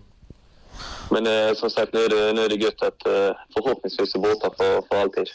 Men 1.12 1.28
uh, 1.28 1.54
som 1.54 1.70
sagt, 1.70 1.94
nu 1.94 2.00
är 2.00 2.10
det, 2.10 2.34
nu 2.34 2.42
är 2.42 2.50
det 2.50 2.56
gött 2.56 2.82
att 2.82 3.08
uh, 3.08 3.38
förhoppningsvis 3.54 4.16
är 4.16 4.20
borta 4.20 4.50
för, 4.58 4.82
för 4.88 5.02
alltid. 5.02 5.28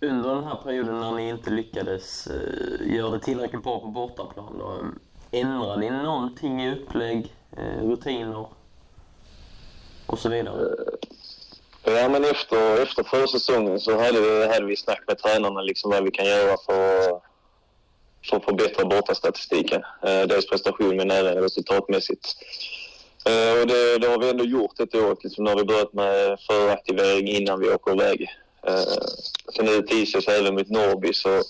Under 0.00 0.34
den 0.34 0.44
här 0.44 0.56
perioden 0.56 1.00
när 1.00 1.12
ni 1.12 1.28
inte 1.28 1.50
lyckades 1.50 2.28
uh, 2.30 2.94
göra 2.94 3.10
det 3.10 3.20
tillräckligt 3.20 3.62
bra 3.62 3.80
på 3.80 3.86
bortaplan, 3.86 4.58
då, 4.58 4.78
Ändrar 5.34 5.76
ni 5.76 5.90
någonting 5.90 6.62
i 6.62 6.72
upplägg, 6.72 7.34
eh, 7.56 7.88
rutiner 7.88 8.46
och 10.06 10.18
så 10.18 10.28
vidare? 10.28 10.68
Ja, 11.84 12.08
men 12.08 12.24
efter, 12.24 12.82
efter 12.82 13.02
förra 13.02 13.26
säsongen 13.26 13.80
så 13.80 13.98
hade 13.98 14.20
vi, 14.20 14.46
hade 14.46 14.66
vi 14.66 14.76
snack 14.76 15.04
med 15.06 15.18
tränarna 15.18 15.60
liksom 15.60 15.90
vad 15.90 16.04
vi 16.04 16.10
kan 16.10 16.26
göra 16.26 16.56
för, 16.66 17.20
för 18.30 18.36
att 18.36 18.44
förbättra 18.44 18.84
bortastatistiken. 18.84 19.82
Eh, 20.02 20.22
dels 20.22 20.48
prestation 20.48 20.96
men 20.96 21.10
även 21.10 21.34
resultatmässigt. 21.34 22.36
Eh, 23.24 23.60
och 23.60 23.66
det, 23.66 23.98
det 23.98 24.08
har 24.08 24.18
vi 24.18 24.30
ändå 24.30 24.44
gjort 24.44 24.80
ett 24.80 24.94
år. 24.94 25.16
Liksom, 25.22 25.44
nu 25.44 25.50
har 25.50 25.56
vi 25.56 25.64
börjat 25.64 25.92
med 25.92 26.38
föraktivering 26.46 27.28
innan 27.28 27.60
vi 27.60 27.68
åker 27.68 27.92
iväg. 27.92 28.28
Eh, 28.66 29.04
så 29.48 29.62
nu 29.62 29.82
tisdags 29.82 30.28
även 30.28 30.54
mot 30.54 30.70
Norrby 30.70 31.12
så 31.12 31.42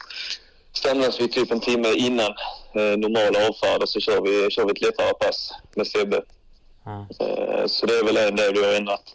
samlas 0.73 1.21
vi 1.21 1.28
typ 1.28 1.50
en 1.50 1.61
timme 1.61 1.93
innan 1.93 2.31
eh, 2.75 2.97
normala 2.99 3.49
avfärder 3.49 3.87
så 3.87 4.00
kör 4.00 4.21
vi, 4.21 4.50
kör 4.50 4.64
vi 4.64 4.71
ett 4.71 4.81
lättare 4.81 5.14
pass 5.14 5.52
med 5.75 5.87
Sebbe. 5.87 6.23
Mm. 6.87 7.00
Eh, 7.00 7.66
så 7.66 7.87
det 7.87 7.99
är 7.99 8.04
väl 8.04 8.16
en 8.16 8.37
del 8.37 8.54
vi 8.54 8.64
har 8.64 8.75
ändrat. 8.75 9.14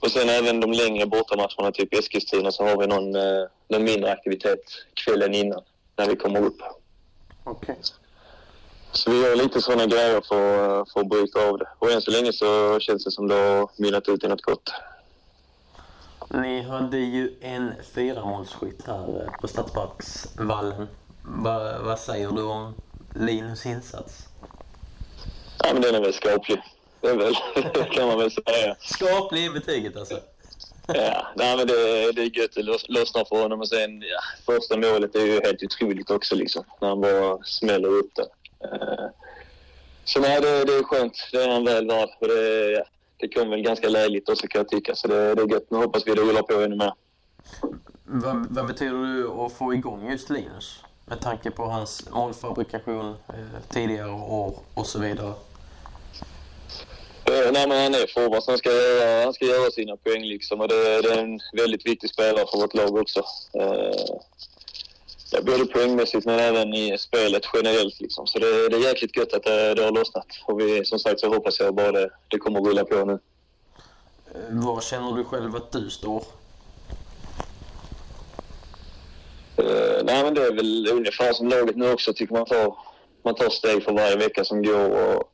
Och 0.00 0.10
sen 0.10 0.28
även 0.28 0.60
de 0.60 0.72
längre 0.72 1.06
bortamatcherna, 1.06 1.72
typ 1.72 1.94
Eskilstuna, 1.94 2.52
så 2.52 2.64
har 2.64 2.76
vi 2.76 2.86
någon, 2.86 3.16
eh, 3.16 3.46
någon 3.68 3.84
mindre 3.84 4.12
aktivitet 4.12 4.60
kvällen 4.94 5.34
innan 5.34 5.62
när 5.96 6.06
vi 6.06 6.16
kommer 6.16 6.40
upp. 6.40 6.58
Okay. 7.44 7.74
Så 8.92 9.10
vi 9.10 9.22
gör 9.22 9.36
lite 9.36 9.60
sådana 9.62 9.86
grejer 9.86 10.20
för, 10.20 10.84
för 10.84 11.00
att 11.00 11.08
bryta 11.08 11.48
av 11.48 11.58
det. 11.58 11.68
Och 11.78 11.90
än 11.90 12.02
så 12.02 12.10
länge 12.10 12.32
så 12.32 12.80
känns 12.80 13.04
det 13.04 13.10
som 13.10 13.28
det 13.28 13.34
har 13.34 13.70
mynnat 13.76 14.08
ut 14.08 14.24
i 14.24 14.28
något 14.28 14.42
gott. 14.42 14.70
Ni 16.28 16.62
hade 16.62 16.98
ju 16.98 17.34
en 17.40 17.72
fyramålsskytt 17.94 18.86
här 18.86 19.30
på 19.40 19.48
Stadsparksvallen. 19.48 20.88
Va, 21.22 21.78
vad 21.82 21.98
säger 21.98 22.30
du 22.32 22.42
om 22.42 22.74
Linus 23.14 23.66
insats? 23.66 24.28
Ja, 25.64 25.72
men 25.72 25.82
den 25.82 25.94
är 25.94 26.00
väl 26.00 26.14
skaplig. 26.14 26.62
Det 27.00 27.08
är 27.08 27.16
väl, 27.16 27.34
kan 27.92 28.08
man 28.08 28.18
väl 28.18 28.30
säga. 28.30 28.76
Skaplig 28.80 29.44
i 29.44 29.50
betyget 29.50 29.96
alltså. 29.96 30.20
Ja, 30.86 31.26
nej, 31.36 31.56
men 31.56 31.66
det, 31.66 32.12
det 32.12 32.22
är 32.22 32.38
gött. 32.38 32.54
Det 32.54 32.62
lossnar 32.88 33.24
för 33.24 33.42
honom. 33.42 33.60
Och 33.60 33.68
sen, 33.68 34.02
ja, 34.02 34.20
första 34.46 34.76
målet 34.76 35.14
är 35.14 35.26
ju 35.26 35.40
helt 35.40 35.62
otroligt 35.62 36.10
också, 36.10 36.34
liksom, 36.34 36.64
när 36.80 36.88
han 36.88 37.00
bara 37.00 37.38
smäller 37.44 37.88
upp 37.88 38.10
det. 38.14 38.26
Uh, 38.64 39.08
så 40.04 40.20
nej, 40.20 40.40
det, 40.40 40.64
det 40.64 40.72
är 40.72 40.82
skönt. 40.82 41.28
Det 41.32 41.42
är 41.44 41.48
han 41.48 41.64
väl 41.64 41.86
värd. 41.86 42.08
Det, 42.20 42.70
ja, 42.70 42.84
det 43.16 43.28
kom 43.28 43.50
väl 43.50 43.62
ganska 43.62 43.88
lägligt 43.88 44.28
också 44.28 44.46
kan 44.46 44.58
jag 44.58 44.68
tycka. 44.68 44.94
Så 44.94 45.08
det, 45.08 45.34
det 45.34 45.42
är 45.42 45.52
gött. 45.52 45.70
Nu 45.70 45.78
hoppas 45.78 46.06
vi 46.06 46.14
det 46.14 46.20
rullar 46.20 46.42
på 46.42 46.60
ännu 46.60 46.76
mer. 46.76 46.92
Vad, 48.04 48.46
vad 48.50 48.66
betyder 48.66 49.22
det 49.22 49.44
att 49.44 49.52
få 49.52 49.74
igång 49.74 50.10
just 50.10 50.30
Linus? 50.30 50.84
Med 51.06 51.20
tanke 51.20 51.50
på 51.50 51.64
hans 51.64 52.10
målfabrikation 52.10 53.16
eh, 53.28 53.62
tidigare 53.68 54.10
år 54.10 54.58
och 54.74 54.86
så 54.86 54.98
vidare. 54.98 55.34
Eh, 57.24 57.52
nej, 57.52 57.68
men 57.68 57.82
han 57.82 57.94
är 57.94 58.14
forward, 58.14 58.42
han 58.46 58.58
ska, 58.58 58.70
göra, 58.70 59.24
han 59.24 59.32
ska 59.32 59.44
göra 59.44 59.70
sina 59.70 59.96
poäng 59.96 60.22
liksom. 60.22 60.60
Och 60.60 60.68
det, 60.68 61.02
det 61.02 61.08
är 61.14 61.18
en 61.18 61.40
väldigt 61.52 61.86
viktig 61.86 62.10
spelare 62.10 62.46
för 62.50 62.58
vårt 62.58 62.74
lag 62.74 62.96
också. 62.96 63.20
Eh, 63.52 64.16
ja, 65.30 65.42
både 65.42 65.66
poängmässigt 65.66 66.26
men 66.26 66.38
även 66.38 66.74
i 66.74 66.98
spelet 66.98 67.42
generellt. 67.54 68.00
Liksom. 68.00 68.26
Så 68.26 68.38
det, 68.38 68.68
det 68.68 68.76
är 68.76 68.88
jäkligt 68.88 69.16
gött 69.16 69.32
att 69.32 69.42
det, 69.42 69.74
det 69.74 69.84
har 69.84 69.92
lossnat. 69.92 70.26
Och 70.44 70.60
vi, 70.60 70.84
som 70.84 70.98
sagt 70.98 71.20
så 71.20 71.28
hoppas 71.28 71.60
jag 71.60 71.74
bara 71.74 71.92
det, 71.92 72.10
det 72.28 72.38
kommer 72.38 72.60
att 72.60 72.66
rulla 72.66 72.84
på 72.84 73.04
nu. 73.04 73.18
Eh, 74.34 74.66
var 74.66 74.80
känner 74.80 75.12
du 75.12 75.24
själv 75.24 75.56
att 75.56 75.72
du 75.72 75.90
står? 75.90 76.22
Uh, 79.62 80.04
nej, 80.04 80.24
men 80.24 80.34
det 80.34 80.46
är 80.46 80.52
väl 80.52 80.88
ungefär 80.92 81.32
som 81.32 81.48
laget 81.48 81.76
nu 81.76 81.92
också. 81.92 82.12
tycker 82.12 82.34
man 82.34 82.44
tar, 82.44 82.76
man 83.24 83.34
tar 83.34 83.50
steg 83.50 83.82
för 83.84 83.92
varje 83.92 84.16
vecka 84.16 84.44
som 84.44 84.62
går. 84.62 84.90
Och 84.90 85.32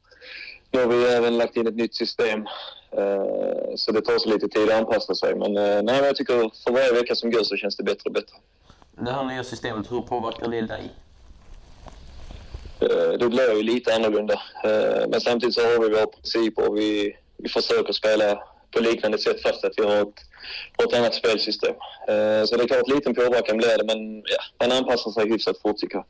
nu 0.71 0.81
har 0.81 0.87
vi 0.87 1.05
även 1.05 1.37
lagt 1.39 1.57
in 1.57 1.67
ett 1.67 1.77
nytt 1.77 1.95
system. 1.95 2.41
Uh, 2.99 3.77
så 3.77 3.93
det 3.93 4.01
tar 4.01 4.19
så 4.19 4.29
lite 4.29 4.49
tid 4.49 4.71
att 4.71 4.79
anpassa 4.79 5.15
sig. 5.15 5.35
Men, 5.35 5.57
uh, 5.57 5.83
nej, 5.83 6.05
jag 6.05 6.17
tycker 6.17 6.35
för 6.65 6.73
varje 6.73 6.93
vecka 6.93 7.15
som 7.15 7.31
går 7.31 7.43
så 7.43 7.57
känns 7.57 7.77
det 7.77 7.83
bättre 7.83 8.03
och 8.05 8.13
bättre. 8.13 8.37
Det 8.97 9.11
här 9.11 9.25
nya 9.25 9.45
systemet, 9.45 9.93
hur 9.93 10.01
påverkar 10.01 10.49
det 10.49 10.61
dig? 10.61 10.91
Det 13.19 13.29
blir 13.29 13.57
ju 13.57 13.63
lite 13.63 13.95
annorlunda. 13.95 14.43
Men 15.09 15.21
samtidigt 15.21 15.55
så 15.55 15.61
har 15.61 15.81
vi 15.81 15.89
våra 15.89 16.07
principer 16.07 16.69
och 16.69 16.77
vi, 16.77 17.17
vi 17.37 17.49
försöker 17.49 17.93
spela 17.93 18.43
på 18.71 18.81
liknande 18.81 19.19
sätt 19.19 19.43
fast 19.43 19.65
att 19.65 19.73
vi 19.77 19.85
har 19.85 19.97
ett, 19.97 20.21
ett 20.85 20.95
annat 20.99 21.15
spelsystem. 21.15 21.75
Så 22.47 22.57
det 22.57 22.63
är 22.63 22.67
klart 22.67 22.89
liten 22.89 23.15
påverkan 23.15 23.57
blir 23.57 23.79
det 23.79 23.85
men 23.85 24.17
ja, 24.17 24.67
man 24.67 24.79
anpassar 24.79 25.11
sig 25.11 25.29
hyfsat 25.29 25.59
fort 25.63 25.77
tycker 25.77 25.97
jag. 25.97 26.05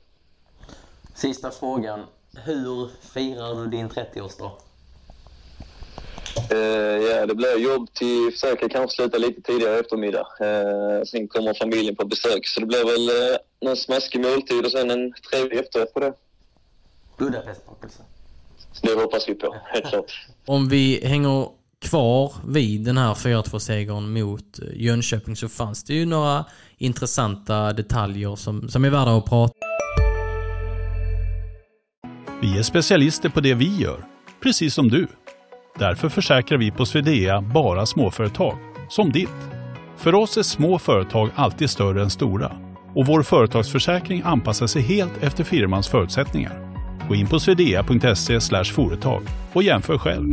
Sista 1.14 1.50
frågan. 1.50 2.04
Hur 2.44 2.90
firar 3.12 3.54
du 3.54 3.66
din 3.66 3.88
30-årsdag? 3.90 4.50
Uh, 6.54 7.04
ja, 7.04 7.26
det 7.26 7.34
blir 7.34 7.58
jobb 7.58 7.94
till, 7.94 8.30
försöker 8.32 8.68
kanske 8.68 8.96
sluta 8.96 9.18
lite 9.18 9.42
tidigare 9.42 9.78
eftermiddag. 9.78 10.26
Uh, 10.40 11.04
sen 11.04 11.28
kommer 11.28 11.54
familjen 11.54 11.96
på 11.96 12.04
besök 12.04 12.46
så 12.46 12.60
det 12.60 12.66
blir 12.66 12.84
väl 12.84 13.32
uh, 13.32 13.70
en 13.70 13.76
smaskig 13.76 14.20
måltid 14.20 14.64
och 14.64 14.70
sen 14.70 14.90
en 14.90 15.12
trevlig 15.30 15.58
efterrätt 15.58 15.94
på 15.94 16.00
det. 16.00 16.12
Budapestbakelse? 17.18 18.02
Det 18.82 18.94
hoppas 18.94 19.28
vi 19.28 19.34
på, 19.34 19.56
helt 19.64 19.86
klart. 19.86 20.26
Om 20.46 20.68
vi 20.68 21.00
hänger 21.06 21.48
kvar 21.80 22.32
vid 22.48 22.84
den 22.84 22.98
här 22.98 23.14
4-2-segern 23.14 24.12
mot 24.12 24.58
Jönköping 24.74 25.36
så 25.36 25.48
fanns 25.48 25.84
det 25.84 25.94
ju 25.94 26.06
några 26.06 26.44
intressanta 26.78 27.72
detaljer 27.72 28.36
som, 28.36 28.68
som 28.68 28.84
är 28.84 28.90
värda 28.90 29.16
att 29.16 29.24
prata 29.24 29.54
Vi 32.42 32.58
är 32.58 32.62
specialister 32.62 33.28
på 33.28 33.40
det 33.40 33.54
vi 33.54 33.76
gör, 33.76 34.04
precis 34.40 34.74
som 34.74 34.88
du. 34.88 35.06
Därför 35.78 36.08
försäkrar 36.08 36.58
vi 36.58 36.70
på 36.70 36.86
Swedea 36.86 37.40
bara 37.40 37.86
småföretag, 37.86 38.58
som 38.88 39.12
ditt. 39.12 39.50
För 39.96 40.14
oss 40.14 40.36
är 40.36 40.42
små 40.42 40.78
företag 40.78 41.30
alltid 41.34 41.70
större 41.70 42.02
än 42.02 42.10
stora 42.10 42.52
och 42.94 43.06
vår 43.06 43.22
företagsförsäkring 43.22 44.22
anpassar 44.24 44.66
sig 44.66 44.82
helt 44.82 45.22
efter 45.22 45.44
firmans 45.44 45.88
förutsättningar. 45.88 46.52
Gå 47.08 47.14
in 47.14 47.26
på 47.26 47.40
swedea.se 47.40 48.64
företag 48.64 49.22
och 49.52 49.62
jämför 49.62 49.98
själv. 49.98 50.32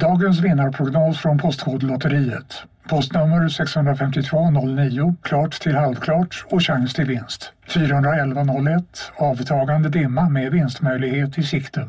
Dagens 0.00 0.40
vinnarprognos 0.40 1.18
från 1.18 1.38
Postkodlotteriet. 1.38 2.62
Postnummer 2.88 3.48
65209, 3.48 5.16
klart 5.22 5.60
till 5.60 5.76
halvklart 5.76 6.44
och 6.50 6.62
chans 6.62 6.94
till 6.94 7.04
vinst. 7.04 7.52
41101, 7.74 9.12
avtagande 9.16 9.88
dimma 9.88 10.28
med 10.28 10.52
vinstmöjlighet 10.52 11.38
i 11.38 11.42
sikte. 11.42 11.88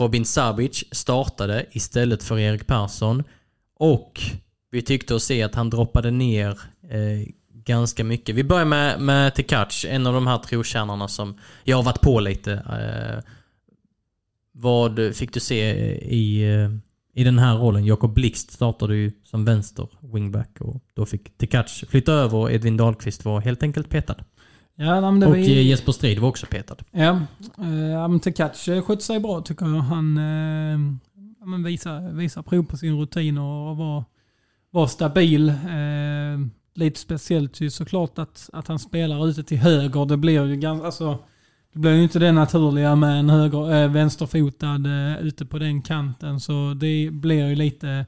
Robin 0.00 0.24
Sabic 0.24 0.84
startade 0.92 1.66
istället 1.70 2.22
för 2.22 2.38
Erik 2.38 2.66
Persson 2.66 3.24
och 3.74 4.20
vi 4.70 4.82
tyckte 4.82 5.16
att 5.16 5.22
se 5.22 5.42
att 5.42 5.54
han 5.54 5.70
droppade 5.70 6.10
ner 6.10 6.50
eh, 6.90 7.28
ganska 7.52 8.04
mycket. 8.04 8.34
Vi 8.34 8.44
börjar 8.44 8.64
med, 8.64 9.00
med 9.00 9.34
Tekac, 9.34 9.84
en 9.88 10.06
av 10.06 10.14
de 10.14 10.26
här 10.26 10.38
trotjänarna 10.38 11.08
som 11.08 11.38
jag 11.64 11.76
har 11.76 11.84
varit 11.84 12.00
på 12.00 12.20
lite. 12.20 12.52
Eh, 12.52 13.24
vad 14.52 15.16
fick 15.16 15.32
du 15.32 15.40
se 15.40 15.70
i, 15.96 16.54
eh, 16.54 16.70
i 17.14 17.24
den 17.24 17.38
här 17.38 17.56
rollen? 17.56 17.84
Jakob 17.84 18.14
Blixt 18.14 18.52
startade 18.52 18.96
ju 18.96 19.12
som 19.24 19.44
vänster 19.44 19.88
wingback 20.00 20.60
och 20.60 20.82
då 20.94 21.06
fick 21.06 21.38
Tekac 21.38 21.84
flytta 21.88 22.12
över 22.12 22.38
och 22.38 22.52
Edvin 22.52 22.76
Dahlqvist 22.76 23.24
var 23.24 23.40
helt 23.40 23.62
enkelt 23.62 23.90
petad. 23.90 24.16
Ja, 24.80 25.00
det 25.00 25.26
och 25.26 25.38
ju... 25.38 25.62
Jesper 25.62 25.92
Strid 25.92 26.18
var 26.18 26.28
också 26.28 26.46
petad. 26.46 26.76
Ja, 26.90 27.20
äh, 27.58 28.08
men 28.08 28.20
Tekac 28.20 28.68
skötte 28.86 29.04
sig 29.04 29.20
bra 29.20 29.40
tycker 29.40 29.66
jag. 29.66 29.80
Han 29.80 30.18
men 31.48 31.64
visar, 31.64 32.12
visar 32.12 32.42
prov 32.42 32.62
på 32.62 32.76
sin 32.76 32.98
rutin 32.98 33.38
och 33.38 33.76
var, 33.76 34.04
var 34.70 34.86
stabil. 34.86 35.48
Äh, 35.48 35.54
lite 36.74 37.00
speciellt 37.00 37.60
ju 37.60 37.70
såklart 37.70 38.18
att, 38.18 38.50
att 38.52 38.68
han 38.68 38.78
spelar 38.78 39.28
ute 39.28 39.42
till 39.42 39.58
höger. 39.58 40.06
Det 40.06 40.16
blir 40.16 40.46
ju 40.46 40.56
ganska, 40.56 40.86
alltså, 40.86 41.18
det 41.72 41.78
blir 41.78 41.94
ju 41.94 42.02
inte 42.02 42.18
det 42.18 42.32
naturliga 42.32 42.96
med 42.96 43.18
en 43.18 43.30
höger, 43.30 43.82
äh, 43.82 43.90
vänsterfotad 43.90 44.86
äh, 44.86 45.26
ute 45.26 45.46
på 45.46 45.58
den 45.58 45.82
kanten. 45.82 46.40
Så 46.40 46.74
det 46.76 47.10
blir 47.12 47.48
ju 47.48 47.54
lite, 47.54 48.06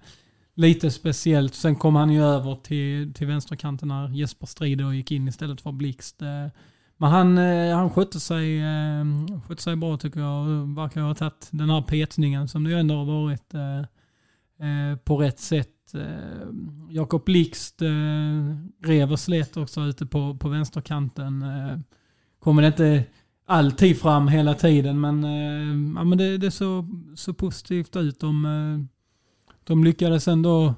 lite 0.61 0.91
speciellt. 0.91 1.55
Sen 1.55 1.77
kom 1.77 1.97
han 1.97 2.11
ju 2.11 2.23
över 2.23 2.55
till, 2.55 3.15
till 3.15 3.27
vänsterkanten 3.27 3.89
när 3.89 4.09
Jesper 4.09 4.47
Strid 4.47 4.85
och 4.85 4.95
gick 4.95 5.11
in 5.11 5.29
istället 5.29 5.61
för 5.61 5.73
Blixt. 5.73 6.23
Eh, 6.23 6.47
men 6.97 7.11
han, 7.11 7.39
eh, 7.39 7.77
han 7.77 7.91
skötte 7.91 8.21
sig, 8.21 8.61
eh, 8.61 9.05
skötte 9.49 9.63
sig 9.63 9.77
bra 9.77 9.97
tycker 9.97 10.21
jag. 10.21 10.45
Verkar 10.75 11.01
ha 11.01 11.15
tagit 11.15 11.49
den 11.51 11.71
här 11.71 11.83
petningen 11.83 12.49
som 12.49 12.65
det 12.65 12.71
ju 12.71 12.79
ändå 12.79 12.95
har 12.95 13.05
varit 13.05 13.53
på 15.05 15.17
rätt 15.17 15.41
sätt. 15.41 15.69
Jakob 16.91 17.25
Blixt 17.25 17.83
rev 18.85 19.13
och 19.13 19.21
slet 19.21 19.57
också 19.57 19.81
ute 19.81 20.07
på, 20.07 20.37
på 20.37 20.49
vänsterkanten. 20.49 21.45
Kommer 22.39 22.63
det 22.63 22.69
inte 22.69 23.05
alltid 23.47 24.01
fram 24.01 24.29
hela 24.29 24.55
tiden. 24.55 25.01
Men, 25.01 25.23
ja, 25.97 26.05
men 26.05 26.19
det, 26.19 26.39
det 26.39 26.51
såg 26.51 27.13
så 27.17 27.35
positivt 27.35 27.97
ut. 27.97 28.21
De, 28.21 28.89
de 29.65 29.85
lyckades 29.85 30.29
ändå 30.29 30.75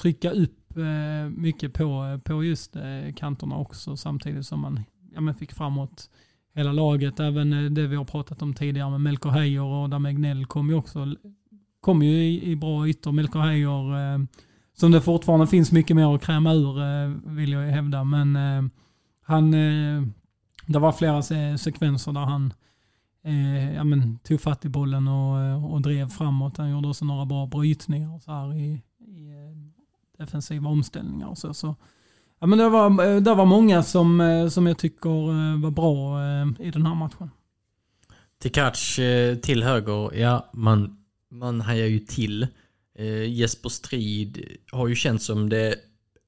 trycka 0.00 0.30
upp 0.30 0.76
eh, 0.76 1.30
mycket 1.30 1.72
på, 1.72 2.04
eh, 2.04 2.18
på 2.18 2.44
just 2.44 2.76
eh, 2.76 3.14
kanterna 3.16 3.56
också 3.56 3.96
samtidigt 3.96 4.46
som 4.46 4.60
man 4.60 4.84
ja, 5.14 5.20
men 5.20 5.34
fick 5.34 5.52
framåt 5.52 6.10
hela 6.54 6.72
laget. 6.72 7.20
Även 7.20 7.52
eh, 7.52 7.70
det 7.70 7.86
vi 7.86 7.96
har 7.96 8.04
pratat 8.04 8.42
om 8.42 8.54
tidigare 8.54 8.90
med 8.90 9.00
Melker 9.00 9.30
Heier 9.30 9.62
och 9.62 9.84
Adam 9.84 10.06
Egnell 10.06 10.46
kom 10.46 10.68
ju 10.68 10.74
också 10.74 11.14
kom 11.80 12.02
ju 12.02 12.24
i, 12.24 12.50
i 12.50 12.56
bra 12.56 12.88
ytor. 12.88 13.12
Melker 13.12 13.38
Heier 13.38 14.26
som 14.74 14.92
det 14.92 15.00
fortfarande 15.00 15.46
finns 15.46 15.72
mycket 15.72 15.96
mer 15.96 16.14
att 16.14 16.22
kräma 16.22 16.52
ur 16.52 17.08
vill 17.34 17.52
jag 17.52 17.62
hävda. 17.62 18.04
Men 18.04 18.38
han 19.22 19.50
det 20.66 20.78
var 20.78 20.92
flera 20.92 21.22
sekvenser 21.58 22.12
där 22.12 22.20
han 22.20 22.52
eh, 23.26 23.74
ja, 23.74 23.84
men, 23.84 24.18
tog 24.18 24.40
fatt 24.40 24.64
i 24.64 24.68
bollen 24.68 25.08
och, 25.08 25.40
eh, 25.40 25.64
och 25.64 25.82
drev 25.82 26.08
framåt. 26.08 26.56
Han 26.56 26.70
gjorde 26.70 26.88
också 26.88 27.04
några 27.04 27.26
bra 27.26 27.46
brytningar 27.46 28.18
så 28.18 28.32
här 28.32 28.54
i, 28.54 28.82
i 28.98 29.28
eh, 29.30 30.18
defensiva 30.18 30.68
omställningar 30.68 31.26
och 31.26 31.38
så. 31.38 31.54
så 31.54 31.76
Ja, 32.38 32.46
men 32.46 32.58
det, 32.58 32.68
var, 32.68 33.04
eh, 33.04 33.20
det 33.20 33.34
var 33.34 33.46
många 33.46 33.82
som, 33.82 34.48
som 34.52 34.66
jag 34.66 34.78
tycker 34.78 35.10
var 35.62 35.70
bra 35.70 36.20
i 36.66 36.70
den 36.70 36.86
här 36.86 36.94
matchen. 36.94 37.30
Tikac 38.38 38.64
catch 38.64 38.96
till 39.42 39.62
höger, 39.62 40.16
ja 40.16 40.50
man, 40.52 40.96
man 41.30 41.60
hajar 41.60 41.86
ju 41.86 41.98
till. 41.98 42.46
Eh, 42.98 43.32
Jesper 43.32 43.68
Strid 43.68 44.56
har 44.72 44.88
ju 44.88 44.94
känts 44.94 45.24
som 45.24 45.48
det 45.48 45.76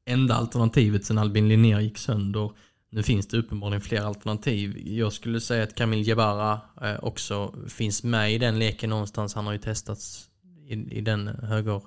enda 0.07 0.35
alternativet 0.35 1.05
sen 1.05 1.19
Albin 1.19 1.49
Linnér 1.49 1.81
gick 1.81 1.99
sönder. 1.99 2.51
Nu 2.91 3.03
finns 3.03 3.27
det 3.27 3.39
uppenbarligen 3.39 3.81
fler 3.81 4.01
alternativ. 4.01 4.89
Jag 4.89 5.13
skulle 5.13 5.41
säga 5.41 5.63
att 5.63 5.75
Kamil 5.75 6.09
Jebara 6.09 6.61
eh, 6.83 6.97
också 7.03 7.55
finns 7.69 8.03
med 8.03 8.33
i 8.33 8.39
den 8.39 8.59
leken 8.59 8.91
någonstans. 8.91 9.35
Han 9.35 9.47
har 9.47 9.53
ju 9.53 9.59
testats 9.59 10.29
i, 10.69 10.75
i 10.75 11.01
den 11.01 11.29
höger 11.29 11.83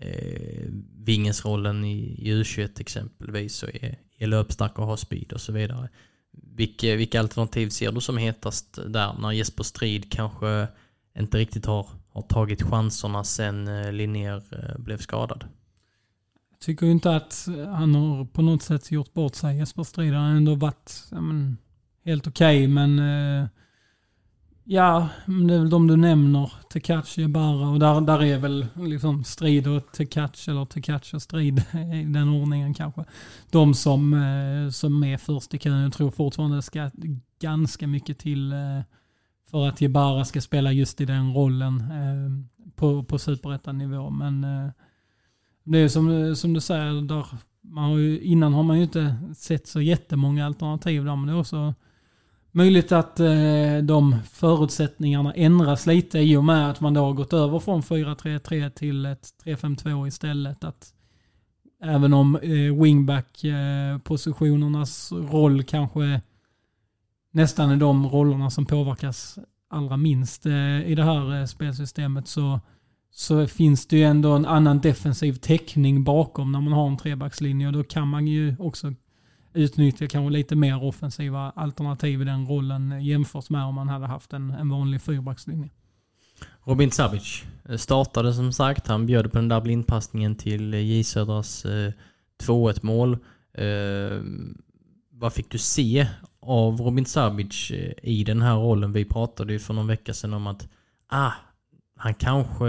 eh, 0.00 0.68
vingesrollen 0.96 1.84
i, 1.84 1.98
i 1.98 2.34
U21 2.34 2.80
exempelvis 2.80 3.62
och 3.62 3.68
är, 3.74 3.98
är 4.18 4.26
löpstark 4.26 4.78
och 4.78 4.86
har 4.86 4.96
speed 4.96 5.32
och 5.32 5.40
så 5.40 5.52
vidare. 5.52 5.88
Vilka, 6.32 6.96
vilka 6.96 7.20
alternativ 7.20 7.68
ser 7.68 7.92
du 7.92 8.00
som 8.00 8.16
hetast 8.16 8.78
där 8.86 9.14
när 9.20 9.32
Jesper 9.32 9.62
Strid 9.62 10.12
kanske 10.12 10.68
inte 11.18 11.38
riktigt 11.38 11.66
har, 11.66 11.86
har 12.12 12.22
tagit 12.22 12.62
chanserna 12.62 13.24
sen 13.24 13.68
eh, 13.68 13.92
Linnér 13.92 14.42
eh, 14.52 14.78
blev 14.78 14.98
skadad? 14.98 15.44
Tycker 16.62 16.86
ju 16.86 16.92
inte 16.92 17.16
att 17.16 17.48
han 17.68 17.94
har 17.94 18.24
på 18.24 18.42
något 18.42 18.62
sätt 18.62 18.90
gjort 18.90 19.12
bort 19.12 19.34
sig. 19.34 19.56
Jesper 19.56 19.82
Strid 19.82 20.14
har 20.14 20.24
ändå 20.24 20.54
varit 20.54 21.08
ja, 21.10 21.20
men, 21.20 21.56
helt 22.04 22.26
okej, 22.26 22.58
okay, 22.58 22.68
men 22.68 22.98
eh, 22.98 23.48
ja, 24.64 25.08
det 25.26 25.54
är 25.54 25.58
väl 25.58 25.70
de 25.70 25.86
du 25.86 25.96
nämner. 25.96 26.52
Tekachi, 26.72 27.28
Barra 27.28 27.68
och 27.68 27.78
där, 27.78 28.00
där 28.00 28.22
är 28.22 28.38
väl 28.38 28.66
liksom 28.74 29.24
Strid 29.24 29.66
och 29.66 29.92
Tekachi, 29.92 30.50
eller 30.50 30.64
Tekachi 30.64 31.16
och 31.16 31.22
Strid 31.22 31.58
i 31.94 32.04
den 32.04 32.28
ordningen 32.28 32.74
kanske. 32.74 33.04
De 33.50 33.74
som, 33.74 34.14
eh, 34.14 34.70
som 34.70 35.04
är 35.04 35.16
först 35.16 35.54
i 35.54 35.58
kön. 35.58 35.82
Jag 35.82 35.92
tror 35.92 36.10
fortfarande 36.10 36.56
det 36.56 36.62
ska 36.62 36.90
ganska 37.40 37.86
mycket 37.86 38.18
till 38.18 38.52
eh, 38.52 38.58
för 39.50 39.68
att 39.68 39.80
Jebara 39.80 40.24
ska 40.24 40.40
spela 40.40 40.72
just 40.72 41.00
i 41.00 41.04
den 41.04 41.34
rollen 41.34 41.80
eh, 41.80 42.70
på, 42.74 43.04
på 43.04 43.18
superettanivå. 43.18 44.10
Men 44.10 44.44
eh, 44.44 44.70
det 45.64 45.78
är 45.78 45.88
som, 45.88 46.36
som 46.36 46.52
du 46.52 46.60
säger, 46.60 47.02
där 47.02 47.26
man 47.60 47.90
har 47.90 47.98
ju, 47.98 48.20
innan 48.20 48.52
har 48.52 48.62
man 48.62 48.76
ju 48.76 48.82
inte 48.82 49.14
sett 49.36 49.66
så 49.66 49.80
jättemånga 49.80 50.46
alternativ 50.46 51.04
där, 51.04 51.16
men 51.16 51.26
det 51.26 51.32
är 51.32 51.40
också 51.40 51.74
möjligt 52.52 52.92
att 52.92 53.20
eh, 53.20 53.78
de 53.82 54.16
förutsättningarna 54.32 55.34
ändras 55.34 55.86
lite 55.86 56.18
i 56.18 56.36
och 56.36 56.44
med 56.44 56.70
att 56.70 56.80
man 56.80 56.94
då 56.94 57.04
har 57.04 57.12
gått 57.12 57.32
över 57.32 57.58
från 57.58 57.82
4-3-3 57.82 58.70
till 58.70 59.06
ett 59.06 59.28
3-5-2 59.44 60.08
istället. 60.08 60.64
Att 60.64 60.94
även 61.82 62.12
om 62.12 62.36
eh, 62.36 62.82
wingback-positionernas 62.82 65.12
eh, 65.12 65.16
roll 65.16 65.62
kanske 65.62 66.20
nästan 67.30 67.70
är 67.70 67.76
de 67.76 68.08
rollerna 68.08 68.50
som 68.50 68.66
påverkas 68.66 69.38
allra 69.70 69.96
minst 69.96 70.46
eh, 70.46 70.90
i 70.90 70.94
det 70.94 71.04
här 71.04 71.40
eh, 71.40 71.46
spelsystemet 71.46 72.28
så 72.28 72.60
så 73.14 73.46
finns 73.46 73.86
det 73.86 73.96
ju 73.96 74.02
ändå 74.02 74.32
en 74.32 74.46
annan 74.46 74.80
defensiv 74.80 75.32
täckning 75.32 76.04
bakom 76.04 76.52
när 76.52 76.60
man 76.60 76.72
har 76.72 76.86
en 76.86 76.96
trebackslinje 76.96 77.66
och 77.66 77.72
då 77.72 77.84
kan 77.84 78.08
man 78.08 78.26
ju 78.26 78.56
också 78.58 78.94
utnyttja 79.54 80.06
kanske 80.06 80.32
lite 80.32 80.56
mer 80.56 80.84
offensiva 80.84 81.50
alternativ 81.50 82.22
i 82.22 82.24
den 82.24 82.46
rollen 82.46 83.04
jämfört 83.04 83.50
med 83.50 83.64
om 83.64 83.74
man 83.74 83.88
hade 83.88 84.06
haft 84.06 84.32
en, 84.32 84.50
en 84.50 84.68
vanlig 84.68 85.02
fyrbackslinje. 85.02 85.70
Robin 86.64 86.90
Savic 86.90 87.44
eh, 87.68 87.76
startade 87.76 88.34
som 88.34 88.52
sagt. 88.52 88.86
Han 88.86 89.06
bjöd 89.06 89.32
på 89.32 89.38
den 89.38 89.48
där 89.48 89.60
blindpassningen 89.60 90.34
till 90.34 90.74
eh, 90.74 90.80
J 90.80 91.04
Södras 91.04 91.64
eh, 91.64 91.92
2-1 92.42 92.78
mål. 92.82 93.18
Vad 95.10 95.32
fick 95.32 95.50
du 95.50 95.58
se 95.58 96.06
av 96.40 96.80
Robin 96.80 97.06
Savic 97.06 97.70
i 98.02 98.24
den 98.24 98.42
här 98.42 98.56
rollen? 98.56 98.92
Vi 98.92 99.04
pratade 99.04 99.52
ju 99.52 99.58
för 99.58 99.74
någon 99.74 99.86
vecka 99.86 100.14
sedan 100.14 100.34
om 100.34 100.46
att 100.46 100.68
ah, 101.08 101.32
han 102.02 102.14
kanske 102.14 102.66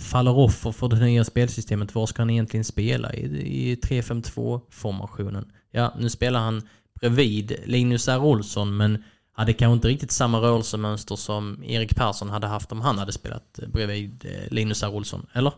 faller 0.00 0.38
offer 0.38 0.72
för 0.72 0.88
det 0.88 0.96
nya 0.96 1.24
spelsystemet. 1.24 1.94
Var 1.94 2.06
ska 2.06 2.22
han 2.22 2.30
egentligen 2.30 2.64
spela? 2.64 3.12
I, 3.12 3.24
i 3.70 3.74
3-5-2 3.74 4.60
formationen. 4.70 5.44
Ja, 5.70 5.94
nu 5.98 6.10
spelar 6.10 6.40
han 6.40 6.62
bredvid 7.00 7.56
Linus 7.64 8.08
R. 8.08 8.24
Olsson 8.24 8.76
men 8.76 9.04
hade 9.32 9.52
kanske 9.52 9.74
inte 9.74 9.88
riktigt 9.88 10.10
samma 10.10 10.38
rörelsemönster 10.38 11.16
som 11.16 11.64
Erik 11.64 11.96
Persson 11.96 12.30
hade 12.30 12.46
haft 12.46 12.72
om 12.72 12.80
han 12.80 12.98
hade 12.98 13.12
spelat 13.12 13.60
bredvid 13.72 14.24
eh, 14.24 14.52
Linus 14.52 14.82
R. 14.82 14.94
Olsson, 14.94 15.26
eller? 15.32 15.52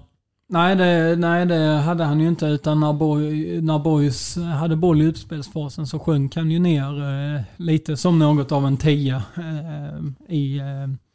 Nej 0.48 0.76
det, 0.76 1.16
nej, 1.16 1.46
det 1.46 1.64
hade 1.64 2.05
han 2.05 2.20
ju 2.20 2.29
inte. 2.29 2.46
Utan 2.46 2.81
när, 2.81 2.92
Boy, 2.92 3.61
när 3.61 3.79
Boys 3.79 4.37
hade 4.37 4.76
boll 4.76 5.02
i 5.02 5.05
utspelsfasen 5.05 5.87
så 5.87 5.98
sjönk 5.98 6.37
han 6.37 6.50
ju 6.50 6.59
ner 6.59 7.02
eh, 7.02 7.42
lite 7.57 7.96
som 7.96 8.18
något 8.18 8.52
av 8.52 8.66
en 8.66 8.76
tia 8.76 9.22
eh, 9.37 9.87
eh 9.87 10.00
i, 10.29 10.59
eh, 10.59 11.05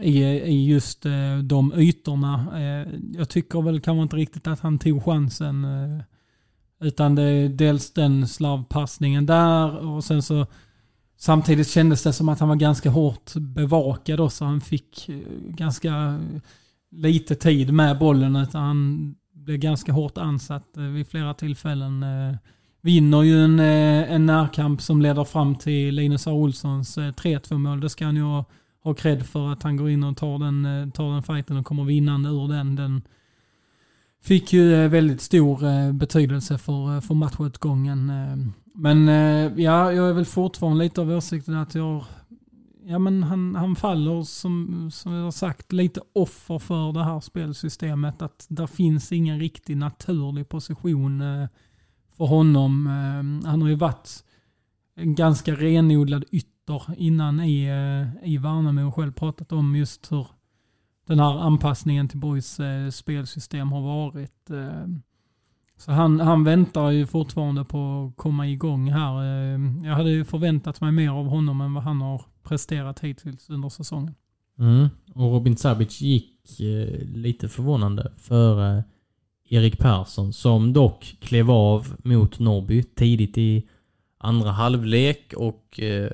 i, 0.00 0.22
i 0.24 0.66
just 0.66 1.06
eh, 1.06 1.38
de 1.42 1.72
ytorna. 1.76 2.60
Eh, 2.60 2.88
jag 3.12 3.28
tycker 3.28 3.62
väl 3.62 3.80
kanske 3.80 4.02
inte 4.02 4.16
riktigt 4.16 4.46
att 4.46 4.60
han 4.60 4.78
tog 4.78 5.04
chansen. 5.04 5.64
Eh, 5.64 6.00
utan 6.80 7.14
det 7.14 7.22
är 7.22 7.48
dels 7.48 7.92
den 7.92 8.28
slavpassningen 8.28 9.26
där 9.26 9.76
och 9.76 10.04
sen 10.04 10.22
så 10.22 10.46
samtidigt 11.16 11.68
kändes 11.68 12.02
det 12.02 12.12
som 12.12 12.28
att 12.28 12.40
han 12.40 12.48
var 12.48 12.56
ganska 12.56 12.90
hårt 12.90 13.34
bevakad 13.34 14.20
också. 14.20 14.44
Han 14.44 14.60
fick 14.60 15.08
eh, 15.08 15.16
ganska 15.48 16.20
lite 16.90 17.34
tid 17.34 17.72
med 17.72 17.98
bollen 17.98 18.36
utan 18.36 18.62
han 18.62 19.14
blev 19.32 19.58
ganska 19.58 19.92
hårt 19.92 20.18
ansatt 20.18 20.76
eh, 20.76 20.82
vid 20.82 21.06
flera 21.06 21.34
tillfällen. 21.34 22.02
Eh, 22.02 22.36
vinner 22.82 23.22
ju 23.22 23.44
en, 23.44 23.60
en 23.60 24.26
närkamp 24.26 24.82
som 24.82 25.02
leder 25.02 25.24
fram 25.24 25.54
till 25.54 25.94
Linus 25.94 26.26
A. 26.26 26.32
Olssons 26.32 26.98
3-2 26.98 27.58
mål. 27.58 27.80
Det 27.80 27.88
ska 27.88 28.04
han 28.04 28.16
ju 28.16 28.22
ha 28.22 28.44
ha 28.84 28.94
cred 28.94 29.26
för 29.26 29.52
att 29.52 29.62
han 29.62 29.76
går 29.76 29.90
in 29.90 30.04
och 30.04 30.16
tar 30.16 30.38
den, 30.38 30.64
eh, 30.64 30.90
tar 30.90 31.12
den 31.12 31.22
fighten 31.22 31.56
och 31.56 31.66
kommer 31.66 31.84
vinnande 31.84 32.28
ur 32.28 32.48
den. 32.48 32.76
Den 32.76 33.02
fick 34.22 34.52
ju 34.52 34.74
eh, 34.74 34.90
väldigt 34.90 35.20
stor 35.20 35.64
eh, 35.64 35.92
betydelse 35.92 36.58
för, 36.58 37.00
för 37.00 37.14
matchutgången. 37.14 38.12
Men 38.74 39.06
ja, 39.56 39.92
jag 39.92 40.08
är 40.08 40.12
väl 40.12 40.24
fortfarande 40.24 40.84
lite 40.84 41.00
av 41.00 41.10
åsikten 41.10 41.54
att 41.54 41.74
jag 41.74 42.04
Ja 42.86 42.98
men 42.98 43.22
han, 43.22 43.54
han 43.54 43.76
faller 43.76 44.22
som, 44.22 44.90
som 44.92 45.12
jag 45.12 45.24
har 45.24 45.30
sagt 45.30 45.72
lite 45.72 46.00
offer 46.12 46.58
för 46.58 46.92
det 46.92 47.04
här 47.04 47.20
spelsystemet. 47.20 48.22
Att 48.22 48.46
där 48.48 48.66
finns 48.66 49.12
ingen 49.12 49.40
riktig 49.40 49.76
naturlig 49.76 50.48
position 50.48 51.22
för 52.16 52.24
honom. 52.24 52.86
Han 53.44 53.62
har 53.62 53.68
ju 53.68 53.74
varit 53.74 54.24
en 54.96 55.14
ganska 55.14 55.54
renodlad 55.54 56.24
ytter 56.30 56.53
minuter 56.68 56.94
innan 56.98 57.40
i, 57.40 57.64
eh, 57.64 58.28
i 58.30 58.38
Värnamo 58.38 58.88
och 58.88 58.94
själv 58.94 59.12
pratat 59.12 59.52
om 59.52 59.76
just 59.76 60.12
hur 60.12 60.26
den 61.06 61.18
här 61.18 61.38
anpassningen 61.38 62.08
till 62.08 62.18
Boys 62.18 62.60
eh, 62.60 62.90
spelsystem 62.90 63.72
har 63.72 63.80
varit. 63.82 64.50
Eh. 64.50 64.86
Så 65.76 65.92
han, 65.92 66.20
han 66.20 66.44
väntar 66.44 66.90
ju 66.90 67.06
fortfarande 67.06 67.64
på 67.64 68.06
att 68.06 68.16
komma 68.16 68.48
igång 68.48 68.90
här. 68.90 69.22
Jag 69.86 69.94
hade 69.94 70.10
ju 70.10 70.24
förväntat 70.24 70.80
mig 70.80 70.92
mer 70.92 71.10
av 71.10 71.26
honom 71.26 71.60
än 71.60 71.74
vad 71.74 71.82
han 71.82 72.00
har 72.00 72.22
presterat 72.42 73.00
hittills 73.00 73.50
under 73.50 73.68
säsongen. 73.68 74.14
Mm. 74.58 74.88
Och 75.14 75.32
Robin 75.32 75.56
Sabic 75.56 76.00
gick 76.00 76.60
eh, 76.60 77.08
lite 77.14 77.48
förvånande 77.48 78.12
för 78.16 78.76
eh, 78.76 78.82
Erik 79.48 79.78
Persson 79.78 80.32
som 80.32 80.72
dock 80.72 81.16
klev 81.20 81.50
av 81.50 81.96
mot 82.04 82.38
Norrby 82.38 82.82
tidigt 82.82 83.38
i 83.38 83.68
andra 84.24 84.50
halvlek 84.50 85.32
och 85.36 85.80
eh, 85.80 86.10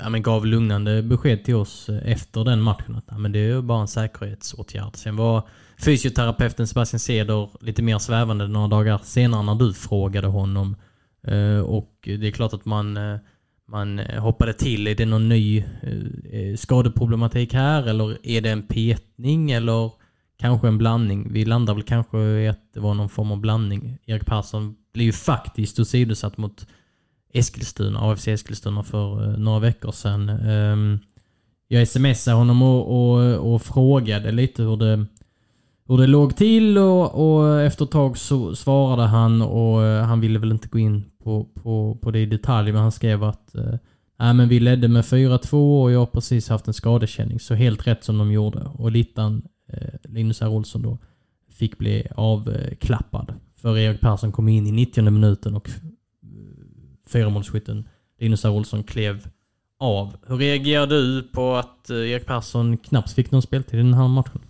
ja, 0.00 0.08
men 0.08 0.22
gav 0.22 0.46
lugnande 0.46 1.02
besked 1.02 1.44
till 1.44 1.54
oss 1.54 1.88
eh, 1.88 2.12
efter 2.12 2.44
den 2.44 2.62
matchen 2.62 2.96
att 2.96 3.04
ja, 3.08 3.18
men 3.18 3.32
det 3.32 3.38
är 3.38 3.62
bara 3.62 3.80
en 3.80 3.88
säkerhetsåtgärd. 3.88 4.96
Sen 4.96 5.16
var 5.16 5.48
fysioterapeuten 5.84 6.66
Sebastian 6.66 7.00
Ceder 7.00 7.48
lite 7.60 7.82
mer 7.82 7.98
svävande 7.98 8.48
några 8.48 8.68
dagar 8.68 9.00
senare 9.04 9.42
när 9.42 9.54
du 9.54 9.74
frågade 9.74 10.26
honom. 10.26 10.76
Eh, 11.26 11.60
och 11.60 11.92
det 12.02 12.26
är 12.26 12.30
klart 12.30 12.52
att 12.52 12.64
man, 12.64 12.96
eh, 12.96 13.18
man 13.68 13.98
hoppade 13.98 14.52
till. 14.52 14.86
Är 14.86 14.94
det 14.94 15.06
någon 15.06 15.28
ny 15.28 15.58
eh, 15.58 16.40
eh, 16.40 16.56
skadeproblematik 16.56 17.54
här 17.54 17.88
eller 17.88 18.18
är 18.22 18.40
det 18.40 18.50
en 18.50 18.66
petning 18.66 19.50
eller 19.50 19.90
kanske 20.38 20.68
en 20.68 20.78
blandning? 20.78 21.32
Vi 21.32 21.44
landar 21.44 21.74
väl 21.74 21.82
kanske 21.82 22.18
i 22.18 22.48
att 22.48 22.72
det 22.74 22.80
var 22.80 22.94
någon 22.94 23.08
form 23.08 23.32
av 23.32 23.40
blandning. 23.40 23.98
Erik 24.06 24.26
Persson 24.26 24.76
blir 24.92 25.04
ju 25.04 25.12
faktiskt 25.12 25.80
åsidosatt 25.80 26.36
mot 26.36 26.66
Eskilstuna, 27.32 27.98
AFC 28.00 28.28
Eskilstuna 28.28 28.82
för 28.82 29.24
eh, 29.24 29.38
några 29.38 29.58
veckor 29.58 29.92
sedan. 29.92 30.28
Ehm, 30.28 30.98
jag 31.68 31.88
smsade 31.88 32.36
honom 32.36 32.62
och, 32.62 33.12
och, 33.12 33.52
och, 33.54 33.62
frågade 33.62 34.32
lite 34.32 34.62
hur 34.62 34.76
det, 34.76 35.06
hur 35.88 35.98
det 35.98 36.06
låg 36.06 36.36
till 36.36 36.78
och, 36.78 37.14
och 37.14 37.60
efter 37.60 37.84
ett 37.84 37.90
tag 37.90 38.18
så 38.18 38.56
svarade 38.56 39.02
han 39.02 39.42
och 39.42 39.82
eh, 39.82 40.04
han 40.04 40.20
ville 40.20 40.38
väl 40.38 40.52
inte 40.52 40.68
gå 40.68 40.78
in 40.78 41.04
på, 41.24 41.44
på, 41.44 41.98
på 42.02 42.10
det 42.10 42.18
i 42.18 42.26
detalj 42.26 42.72
men 42.72 42.82
han 42.82 42.92
skrev 42.92 43.24
att 43.24 43.54
äh, 43.54 44.34
men 44.34 44.48
vi 44.48 44.60
ledde 44.60 44.88
med 44.88 45.04
4-2 45.04 45.82
och 45.82 45.92
jag 45.92 45.98
har 45.98 46.06
precis 46.06 46.48
haft 46.48 46.68
en 46.68 46.74
skadekänning. 46.74 47.40
Så 47.40 47.54
helt 47.54 47.86
rätt 47.86 48.04
som 48.04 48.18
de 48.18 48.32
gjorde. 48.32 48.60
Och 48.74 48.90
Littan, 48.90 49.42
eh, 49.72 49.94
Linus 50.04 50.42
R. 50.42 50.48
Olsson 50.48 50.82
då, 50.82 50.98
fick 51.50 51.78
bli 51.78 52.06
avklappad 52.16 53.34
För 53.56 53.78
Erik 53.78 54.00
Persson 54.00 54.32
kom 54.32 54.48
in 54.48 54.66
i 54.66 54.72
90 54.72 55.10
minuten 55.10 55.54
och 55.54 55.70
fyramålsskytten 57.12 57.88
Linus 58.18 58.44
R. 58.44 58.50
Olsson 58.50 58.82
klev 58.82 59.26
av. 59.78 60.16
Hur 60.26 60.36
reagerar 60.36 60.86
du 60.86 61.22
på 61.22 61.54
att 61.54 61.90
eh, 61.90 61.96
Erik 61.96 62.26
Persson 62.26 62.76
knappt 62.76 63.12
fick 63.12 63.30
någon 63.30 63.42
speltid 63.42 63.80
i 63.80 63.82
den 63.82 63.94
här 63.94 64.08
matchen? 64.08 64.40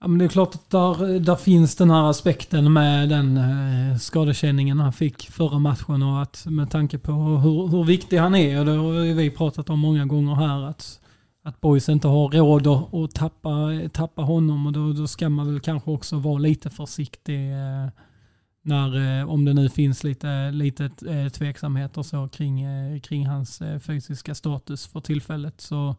Ja, 0.00 0.08
men 0.08 0.18
det 0.18 0.24
är 0.24 0.28
klart 0.28 0.54
att 0.54 0.70
där, 0.70 1.18
där 1.18 1.36
finns 1.36 1.76
den 1.76 1.90
här 1.90 2.10
aspekten 2.10 2.72
med 2.72 3.08
den 3.08 3.36
eh, 3.36 3.96
skadekänningen 3.98 4.80
han 4.80 4.92
fick 4.92 5.30
förra 5.30 5.58
matchen 5.58 6.02
och 6.02 6.22
att 6.22 6.46
med 6.46 6.70
tanke 6.70 6.98
på 6.98 7.12
hur, 7.12 7.68
hur 7.68 7.84
viktig 7.84 8.16
han 8.16 8.34
är, 8.34 8.58
och 8.58 8.66
det 8.66 8.72
har 8.72 9.14
vi 9.14 9.30
pratat 9.30 9.70
om 9.70 9.78
många 9.78 10.06
gånger 10.06 10.34
här, 10.34 10.62
att, 10.62 11.00
att 11.44 11.60
Boys 11.60 11.88
inte 11.88 12.08
har 12.08 12.28
råd 12.28 12.66
att, 12.66 12.94
att 12.94 13.14
tappa, 13.14 13.50
tappa 13.92 14.22
honom 14.22 14.66
och 14.66 14.72
då, 14.72 14.92
då 14.92 15.06
ska 15.06 15.28
man 15.28 15.52
väl 15.52 15.60
kanske 15.60 15.90
också 15.90 16.16
vara 16.16 16.38
lite 16.38 16.70
försiktig 16.70 17.52
eh, 17.52 17.88
när, 18.62 19.20
eh, 19.20 19.30
om 19.30 19.44
det 19.44 19.54
nu 19.54 19.68
finns 19.68 20.04
lite, 20.04 20.50
lite 20.50 20.90
eh, 21.08 21.28
tveksamheter 21.28 22.02
så 22.02 22.28
kring, 22.28 22.62
eh, 22.62 23.00
kring 23.00 23.26
hans 23.26 23.62
fysiska 23.80 24.34
status 24.34 24.86
för 24.86 25.00
tillfället. 25.00 25.60
Så, 25.60 25.96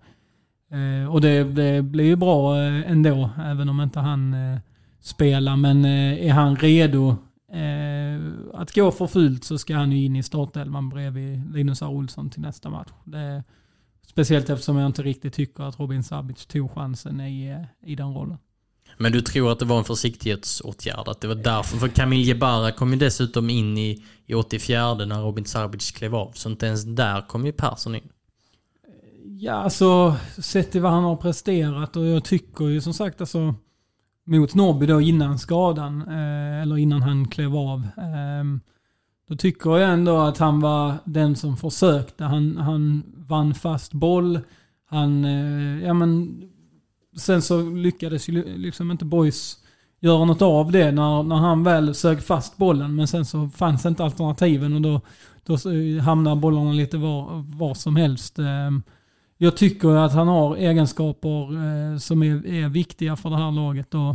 och 1.09 1.21
det, 1.21 1.43
det 1.43 1.81
blir 1.81 2.05
ju 2.05 2.15
bra 2.15 2.57
ändå, 2.57 3.29
även 3.39 3.69
om 3.69 3.81
inte 3.81 3.99
han 3.99 4.35
spelar. 4.99 5.55
Men 5.55 5.85
är 5.85 6.31
han 6.33 6.55
redo 6.55 7.15
att 8.53 8.75
gå 8.75 8.91
för 8.91 9.07
fullt 9.07 9.43
så 9.43 9.57
ska 9.57 9.75
han 9.75 9.91
ju 9.91 10.05
in 10.05 10.15
i 10.15 10.23
startelvan 10.23 10.89
bredvid 10.89 11.53
Linus 11.53 11.81
R. 11.81 11.87
Olsson 11.87 12.29
till 12.29 12.41
nästa 12.41 12.69
match. 12.69 12.89
Det, 13.03 13.43
speciellt 14.07 14.49
eftersom 14.49 14.77
jag 14.77 14.85
inte 14.85 15.03
riktigt 15.03 15.33
tycker 15.33 15.63
att 15.63 15.79
Robin 15.79 16.03
Sabic 16.03 16.45
tog 16.45 16.71
chansen 16.71 17.21
i, 17.21 17.65
i 17.81 17.95
den 17.95 18.13
rollen. 18.13 18.37
Men 18.97 19.11
du 19.11 19.21
tror 19.21 19.51
att 19.51 19.59
det 19.59 19.65
var 19.65 19.77
en 19.77 19.83
försiktighetsåtgärd? 19.83 21.07
Att 21.07 21.21
det 21.21 21.27
var 21.27 21.35
därför? 21.35 21.77
För 21.77 21.87
Kamil 21.87 22.27
Jebara 22.27 22.71
kom 22.71 22.91
ju 22.93 22.99
dessutom 22.99 23.49
in 23.49 23.77
i, 23.77 24.03
i 24.25 24.33
84 24.33 24.93
när 24.93 25.21
Robin 25.21 25.45
Sarbic 25.45 25.91
klev 25.91 26.15
av. 26.15 26.31
Så 26.33 26.49
inte 26.49 26.65
ens 26.65 26.83
där 26.83 27.27
kom 27.27 27.45
ju 27.45 27.51
Persson 27.51 27.95
in. 27.95 28.09
Ja, 29.39 29.53
alltså 29.53 30.15
sett 30.37 30.71
till 30.71 30.81
vad 30.81 30.91
han 30.91 31.03
har 31.03 31.15
presterat 31.15 31.95
och 31.95 32.05
jag 32.05 32.25
tycker 32.25 32.65
ju 32.65 32.81
som 32.81 32.93
sagt 32.93 33.21
alltså 33.21 33.55
mot 34.25 34.55
Norrby 34.55 34.85
då 34.85 35.01
innan 35.01 35.39
skadan, 35.39 36.01
eh, 36.01 36.61
eller 36.61 36.77
innan 36.77 37.01
han 37.01 37.27
klev 37.27 37.55
av. 37.55 37.87
Eh, 37.97 38.43
då 39.29 39.35
tycker 39.35 39.77
jag 39.77 39.93
ändå 39.93 40.17
att 40.17 40.37
han 40.37 40.59
var 40.59 40.93
den 41.05 41.35
som 41.35 41.57
försökte. 41.57 42.23
Han, 42.23 42.57
han 42.57 43.03
vann 43.17 43.53
fast 43.53 43.93
boll. 43.93 44.39
Han, 44.89 45.25
eh, 45.25 45.85
ja 45.85 45.93
men 45.93 46.41
sen 47.15 47.41
så 47.41 47.61
lyckades 47.69 48.29
ju 48.29 48.57
liksom 48.57 48.91
inte 48.91 49.05
Boys 49.05 49.57
göra 50.03 50.25
något 50.25 50.41
av 50.41 50.71
det 50.71 50.91
när, 50.91 51.23
när 51.23 51.35
han 51.35 51.63
väl 51.63 51.95
sög 51.95 52.23
fast 52.23 52.57
bollen. 52.57 52.95
Men 52.95 53.07
sen 53.07 53.25
så 53.25 53.49
fanns 53.49 53.85
inte 53.85 54.03
alternativen 54.03 54.73
och 54.73 54.81
då, 54.81 55.01
då 55.43 55.57
hamnar 56.01 56.35
bollarna 56.35 56.71
lite 56.71 56.97
var, 56.97 57.43
var 57.57 57.73
som 57.73 57.95
helst. 57.95 58.39
Ehm, 58.39 58.83
jag 59.37 59.57
tycker 59.57 59.89
att 59.89 60.13
han 60.13 60.27
har 60.27 60.55
egenskaper 60.55 61.53
eh, 61.53 61.97
som 61.97 62.23
är, 62.23 62.47
är 62.47 62.69
viktiga 62.69 63.15
för 63.15 63.29
det 63.29 63.37
här 63.37 63.51
laget. 63.51 63.93
Och, 63.93 64.09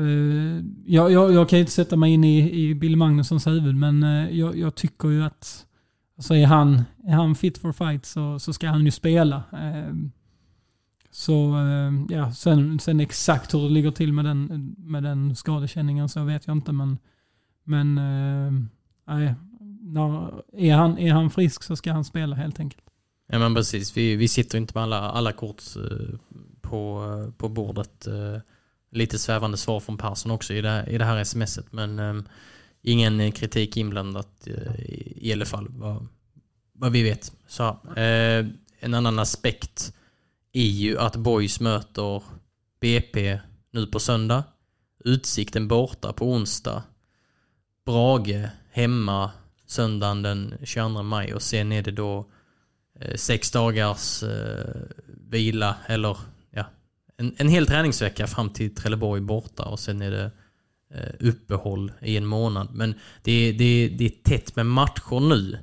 eh, 0.00 0.64
jag, 0.86 1.12
jag, 1.12 1.32
jag 1.32 1.48
kan 1.48 1.58
inte 1.58 1.72
sätta 1.72 1.96
mig 1.96 2.12
in 2.12 2.24
i, 2.24 2.52
i 2.52 2.74
Bill 2.74 2.96
Magnussons 2.96 3.46
huvud, 3.46 3.76
men 3.76 4.02
eh, 4.02 4.38
jag, 4.38 4.56
jag 4.56 4.74
tycker 4.74 5.08
ju 5.08 5.24
att 5.24 5.66
alltså 6.16 6.34
är, 6.34 6.46
han, 6.46 6.82
är 7.04 7.12
han 7.12 7.34
fit 7.34 7.58
for 7.58 7.72
fight 7.72 8.06
så, 8.06 8.38
så 8.38 8.52
ska 8.52 8.68
han 8.68 8.84
ju 8.84 8.90
spela. 8.90 9.42
Ehm, 9.52 10.12
så 11.14 11.56
eh, 11.56 12.16
ja, 12.16 12.32
sen, 12.32 12.78
sen 12.78 13.00
exakt 13.00 13.54
hur 13.54 13.62
det 13.62 13.68
ligger 13.68 13.90
till 13.90 14.12
med 14.12 14.24
den, 14.24 14.74
med 14.78 15.02
den 15.02 15.36
skadekänningen 15.36 16.08
så 16.08 16.24
vet 16.24 16.46
jag 16.46 16.56
inte. 16.56 16.72
Men, 16.72 16.98
men 17.64 17.98
eh, 17.98 18.52
nej, 19.06 19.34
när, 19.80 20.32
är, 20.52 20.74
han, 20.74 20.98
är 20.98 21.12
han 21.12 21.30
frisk 21.30 21.62
så 21.62 21.76
ska 21.76 21.92
han 21.92 22.04
spela 22.04 22.36
helt 22.36 22.60
enkelt. 22.60 22.84
Ja 23.26 23.38
men 23.38 23.54
precis, 23.54 23.96
vi, 23.96 24.16
vi 24.16 24.28
sitter 24.28 24.58
inte 24.58 24.72
med 24.74 24.82
alla, 24.82 25.00
alla 25.00 25.32
kort 25.32 25.62
eh, 25.76 26.18
på, 26.60 27.32
på 27.36 27.48
bordet. 27.48 28.08
Lite 28.90 29.18
svävande 29.18 29.56
svar 29.56 29.80
från 29.80 29.98
Persson 29.98 30.32
också 30.32 30.54
i 30.54 30.60
det, 30.60 30.86
i 30.88 30.98
det 30.98 31.04
här 31.04 31.24
smset. 31.24 31.72
Men 31.72 32.24
ingen 32.82 33.32
kritik 33.32 33.76
inblandat 33.76 34.48
i, 34.78 35.28
i 35.28 35.32
alla 35.32 35.44
fall, 35.44 35.66
vad, 35.70 36.06
vad 36.72 36.92
vi 36.92 37.02
vet. 37.02 37.32
Så, 37.46 37.76
en 38.80 38.94
annan 38.94 39.18
aspekt 39.18 39.92
är 40.52 40.70
ju 40.70 40.98
att 40.98 41.16
Boys 41.16 41.60
möter 41.60 42.22
BP 42.80 43.40
nu 43.70 43.86
på 43.86 44.00
söndag. 44.00 44.44
Utsikten 45.04 45.68
borta 45.68 46.12
på 46.12 46.32
onsdag. 46.32 46.82
Brage 47.86 48.48
hemma 48.70 49.30
söndagen 49.66 50.22
den 50.22 50.54
22 50.62 51.02
maj 51.02 51.34
och 51.34 51.42
sen 51.42 51.72
är 51.72 51.82
det 51.82 51.90
då 51.90 52.30
eh, 53.00 53.14
sex 53.14 53.50
dagars 53.50 54.22
eh, 54.22 54.82
vila 55.06 55.76
eller 55.86 56.16
ja, 56.50 56.64
en, 57.16 57.34
en 57.38 57.48
hel 57.48 57.66
träningsvecka 57.66 58.26
fram 58.26 58.50
till 58.50 58.74
Trelleborg 58.74 59.20
borta 59.20 59.64
och 59.64 59.80
sen 59.80 60.02
är 60.02 60.10
det 60.10 60.30
eh, 60.94 61.28
uppehåll 61.28 61.92
i 62.00 62.16
en 62.16 62.26
månad. 62.26 62.68
Men 62.72 62.94
det, 63.22 63.52
det, 63.52 63.88
det 63.88 64.04
är 64.04 64.22
tätt 64.30 64.56
med 64.56 64.66
matcher 64.66 65.20
nu. 65.20 65.58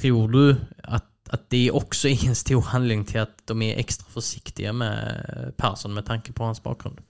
Tror 0.00 0.28
du 0.28 0.56
att 0.82 1.15
att 1.28 1.50
det 1.50 1.70
också 1.70 2.08
är 2.08 2.26
en 2.28 2.34
stor 2.34 2.66
anledning 2.72 3.04
till 3.06 3.20
att 3.20 3.42
de 3.44 3.62
är 3.62 3.76
extra 3.76 4.06
försiktiga 4.10 4.72
med 4.72 5.52
Persson 5.56 5.94
med 5.94 6.06
tanke 6.06 6.32
på 6.32 6.44
hans 6.44 6.62
bakgrund. 6.62 7.00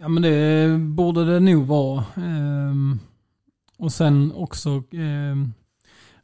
Ja 0.00 0.08
men 0.08 0.22
det 0.22 0.78
borde 0.78 1.24
det 1.24 1.40
nog 1.40 1.66
vara. 1.66 2.04
Ehm, 2.16 2.98
och 3.78 3.92
sen 3.92 4.32
också 4.32 4.82
ehm, 4.92 5.52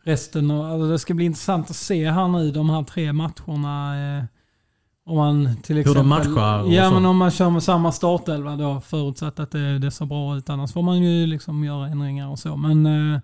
resten. 0.02 0.50
Alltså 0.50 0.88
det 0.88 0.98
ska 0.98 1.14
bli 1.14 1.24
intressant 1.24 1.70
att 1.70 1.76
se 1.76 2.10
här 2.10 2.28
nu 2.28 2.50
de 2.50 2.70
här 2.70 2.82
tre 2.82 3.12
matcherna. 3.12 4.00
Eh, 4.18 4.24
om 5.06 5.16
man 5.16 5.56
till 5.62 5.78
exempel... 5.78 5.84
Hur 5.84 5.94
de 5.94 6.08
matchar 6.08 6.72
Ja 6.72 6.90
men 6.90 7.06
om 7.06 7.16
man 7.16 7.30
kör 7.30 7.50
med 7.50 7.62
samma 7.62 7.92
startelva 7.92 8.56
då 8.56 8.80
förutsatt 8.80 9.40
att 9.40 9.50
det, 9.50 9.78
det 9.78 9.90
ser 9.90 10.06
bra 10.06 10.36
ut. 10.36 10.50
Annars 10.50 10.72
får 10.72 10.82
man 10.82 11.02
ju 11.02 11.26
liksom 11.26 11.64
göra 11.64 11.86
ändringar 11.86 12.28
och 12.28 12.38
så. 12.38 12.56
Men 12.56 12.86
eh, 12.86 13.20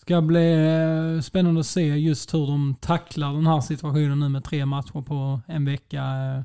ska 0.00 0.20
bli 0.20 0.52
eh, 0.52 1.20
spännande 1.20 1.60
att 1.60 1.66
se 1.66 1.82
just 1.82 2.34
hur 2.34 2.46
de 2.46 2.74
tacklar 2.80 3.32
den 3.32 3.46
här 3.46 3.60
situationen 3.60 4.20
nu 4.20 4.28
med 4.28 4.44
tre 4.44 4.66
matcher 4.66 5.02
på 5.02 5.40
en 5.46 5.64
vecka. 5.64 6.04
Eh, 6.04 6.42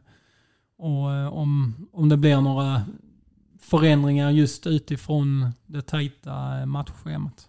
och 0.77 1.13
eh, 1.13 1.27
om, 1.27 1.75
om 1.91 2.09
det 2.09 2.17
blir 2.17 2.41
några 2.41 2.81
förändringar 3.61 4.31
just 4.31 4.67
utifrån 4.67 5.51
det 5.65 5.81
tajta 5.81 6.65
matchschemat. 6.65 7.47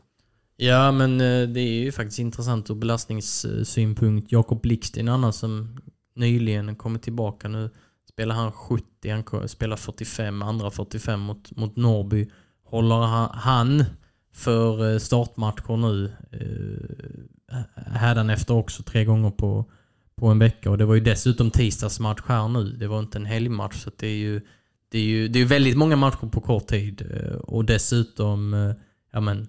Ja, 0.56 0.92
men 0.92 1.18
det 1.18 1.60
är 1.60 1.84
ju 1.84 1.92
faktiskt 1.92 2.18
intressant 2.18 2.70
ur 2.70 2.74
belastningssynpunkt. 2.74 4.32
Jakob 4.32 4.62
Blixt 4.62 4.96
är 4.96 5.00
en 5.00 5.08
annan 5.08 5.32
som 5.32 5.78
nyligen 6.14 6.76
kommit 6.76 7.02
tillbaka. 7.02 7.48
Nu 7.48 7.70
spelar 8.12 8.34
han 8.34 8.52
70, 8.52 8.84
han 9.10 9.48
spelar 9.48 9.76
45, 9.76 10.42
andra 10.42 10.70
45 10.70 11.20
mot, 11.20 11.56
mot 11.56 11.76
Norby. 11.76 12.28
Håller 12.64 12.96
han 13.34 13.84
för 14.36 14.92
eh, 14.92 14.98
startmatcher 14.98 15.76
nu. 15.76 16.12
Eh, 16.32 18.30
efter 18.30 18.54
också 18.54 18.82
tre 18.82 19.04
gånger 19.04 19.30
på, 19.30 19.64
på 20.16 20.26
en 20.26 20.38
vecka. 20.38 20.70
Och 20.70 20.78
det 20.78 20.84
var 20.84 20.94
ju 20.94 21.00
dessutom 21.00 21.50
tisdagsmatch 21.50 22.20
här 22.26 22.48
nu. 22.48 22.64
Det 22.64 22.86
var 22.86 22.98
inte 22.98 23.18
en 23.18 23.26
helgmatch. 23.26 23.76
Så 23.76 23.90
det 23.96 24.06
är 24.06 24.16
ju 24.16 24.40
det 24.88 24.98
är 24.98 25.02
ju 25.02 25.28
det 25.28 25.38
är 25.38 25.44
väldigt 25.44 25.76
många 25.76 25.96
matcher 25.96 26.26
på 26.26 26.40
kort 26.40 26.66
tid. 26.66 27.02
Eh, 27.10 27.36
och 27.36 27.64
dessutom, 27.64 28.54
eh, 28.54 28.72
ja 29.12 29.20
men, 29.20 29.46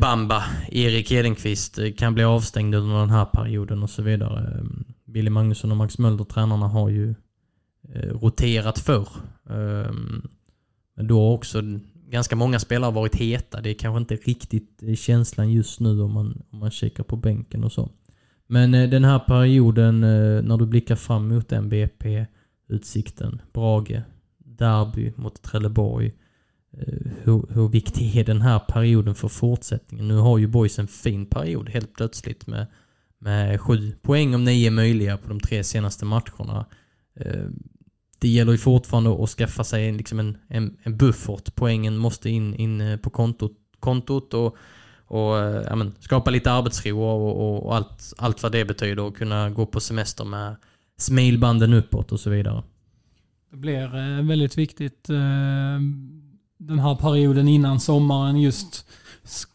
Bamba, 0.00 0.44
Erik 0.68 1.12
Edenqvist 1.12 1.78
kan 1.98 2.14
bli 2.14 2.24
avstängd 2.24 2.74
under 2.74 2.98
den 2.98 3.10
här 3.10 3.24
perioden 3.24 3.82
och 3.82 3.90
så 3.90 4.02
vidare. 4.02 4.64
Billy 5.04 5.30
Magnusson 5.30 5.70
och 5.70 5.76
Max 5.76 5.98
Mölder, 5.98 6.24
tränarna, 6.24 6.68
har 6.68 6.88
ju 6.88 7.14
roterat 7.94 8.78
förr. 8.78 9.08
Men 10.96 11.06
då 11.06 11.32
också 11.34 11.62
ganska 12.10 12.36
många 12.36 12.58
spelare 12.58 12.88
har 12.88 12.92
varit 12.92 13.14
heta. 13.14 13.60
Det 13.60 13.70
är 13.70 13.74
kanske 13.74 13.98
inte 13.98 14.16
riktigt 14.30 14.82
eh, 14.82 14.94
känslan 14.94 15.52
just 15.52 15.80
nu 15.80 16.02
om 16.02 16.12
man, 16.12 16.42
om 16.50 16.58
man 16.58 16.70
kikar 16.70 17.04
på 17.04 17.16
bänken 17.16 17.64
och 17.64 17.72
så. 17.72 17.90
Men 18.46 18.74
eh, 18.74 18.90
den 18.90 19.04
här 19.04 19.18
perioden 19.18 20.04
eh, 20.04 20.42
när 20.42 20.56
du 20.56 20.66
blickar 20.66 20.96
fram 20.96 21.28
mot 21.28 21.48
BP, 21.48 22.26
Utsikten, 22.68 23.42
Brage, 23.52 24.00
Derby 24.38 25.12
mot 25.16 25.42
Trelleborg. 25.42 26.14
Hur, 27.22 27.54
hur 27.54 27.68
viktig 27.68 28.16
är 28.16 28.24
den 28.24 28.42
här 28.42 28.58
perioden 28.58 29.14
för 29.14 29.28
fortsättningen? 29.28 30.08
Nu 30.08 30.14
har 30.14 30.38
ju 30.38 30.46
Boys 30.46 30.78
en 30.78 30.86
fin 30.86 31.26
period 31.26 31.68
helt 31.68 31.94
plötsligt 31.94 32.46
med, 32.46 32.66
med 33.18 33.60
sju 33.60 33.92
poäng 34.02 34.34
om 34.34 34.44
nio 34.44 34.70
möjliga 34.70 35.16
på 35.16 35.28
de 35.28 35.40
tre 35.40 35.64
senaste 35.64 36.04
matcherna 36.04 36.66
det 38.26 38.30
gäller 38.30 38.52
ju 38.52 38.58
fortfarande 38.58 39.24
att 39.24 39.30
skaffa 39.30 39.64
sig 39.64 39.92
liksom 39.92 40.20
en, 40.20 40.36
en, 40.48 40.76
en 40.82 40.96
buffert. 40.96 41.54
Poängen 41.54 41.96
måste 41.96 42.30
in, 42.30 42.54
in 42.54 42.80
eh, 42.80 42.96
på 42.96 43.10
kontot, 43.10 43.52
kontot 43.80 44.34
och, 44.34 44.56
och 45.06 45.38
eh, 45.38 45.62
ja, 45.66 45.76
men, 45.76 45.94
skapa 46.00 46.30
lite 46.30 46.52
arbetsro 46.52 47.00
och, 47.02 47.40
och, 47.40 47.66
och, 47.66 47.76
allt, 47.76 48.12
allt 48.18 48.42
vad 48.42 48.52
det 48.52 48.64
betyder 48.64 49.02
och 49.02 49.16
kunna 49.16 49.50
gå 49.50 49.66
på 49.66 49.80
semester 49.80 50.24
med 50.24 50.56
smilbanden 50.98 51.72
uppåt 51.72 52.12
och 52.12 52.20
så 52.20 52.30
vidare. 52.30 52.62
Det 53.50 53.56
blir 53.56 53.96
eh, 53.96 54.24
väldigt 54.24 54.58
viktigt 54.58 55.04
den 56.58 56.78
här 56.78 56.94
perioden 56.94 57.48
innan 57.48 57.80
sommaren 57.80 58.40
just 58.40 58.86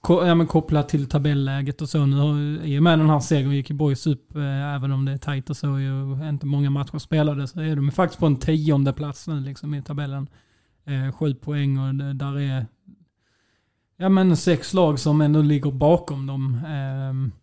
ja, 0.07 0.35
men 0.35 0.47
kopplat 0.47 0.89
till 0.89 1.09
tabelläget 1.09 1.81
och 1.81 1.89
så. 1.89 2.05
Nu 2.05 2.17
har, 2.17 2.65
I 2.65 2.79
och 2.79 2.83
med 2.83 2.99
den 2.99 3.09
här 3.09 3.19
segern 3.19 3.51
gick 3.51 3.69
ju 3.69 3.75
Boys 3.75 4.07
upp, 4.07 4.35
eh, 4.35 4.75
även 4.75 4.91
om 4.91 5.05
det 5.05 5.11
är 5.11 5.17
tajt 5.17 5.49
och 5.49 5.57
så, 5.57 5.69
och 5.69 6.29
inte 6.29 6.45
många 6.45 6.69
matcher 6.69 6.97
spelade, 6.97 7.47
så 7.47 7.59
är 7.59 7.75
de 7.75 7.91
faktiskt 7.91 8.19
på 8.19 8.25
en 8.25 8.35
tionde 8.35 8.93
plats 8.93 9.27
nu 9.27 9.39
liksom, 9.39 9.73
i 9.73 9.81
tabellen. 9.81 10.27
Eh, 10.85 11.15
sju 11.15 11.33
poäng 11.33 11.77
och 11.77 11.95
det, 11.95 12.13
där 12.13 12.39
är 12.39 12.65
ja, 13.97 14.09
men 14.09 14.37
sex 14.37 14.73
lag 14.73 14.99
som 14.99 15.21
ändå 15.21 15.41
ligger 15.41 15.71
bakom 15.71 16.27
dem. 16.27 16.55
Eh, 16.65 17.37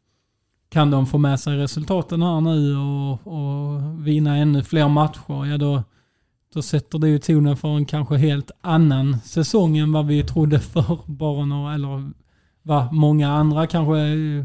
kan 0.69 0.91
de 0.91 1.07
få 1.07 1.19
med 1.19 1.41
sig 1.41 1.57
resultaten 1.57 2.23
här 2.23 2.41
nu 2.41 2.77
och, 2.77 3.27
och 3.27 4.07
vinna 4.07 4.37
ännu 4.37 4.63
fler 4.63 4.89
matcher, 4.89 5.47
ja 5.47 5.59
då, 5.59 5.83
då 6.55 6.63
sätter 6.63 6.99
det 6.99 7.09
ju 7.09 7.19
tonen 7.19 7.57
för 7.57 7.77
en 7.77 7.87
kanske 7.87 8.17
helt 8.17 8.51
annan 8.61 9.21
säsong 9.21 9.77
än 9.77 9.93
vad 9.93 10.07
vi 10.07 10.23
trodde 10.23 10.61
för 10.61 10.99
bara 11.07 11.45
några, 11.45 11.75
eller 11.75 12.11
vad 12.63 12.93
många 12.93 13.29
andra 13.29 13.67
kanske 13.67 13.99
eh, 13.99 14.45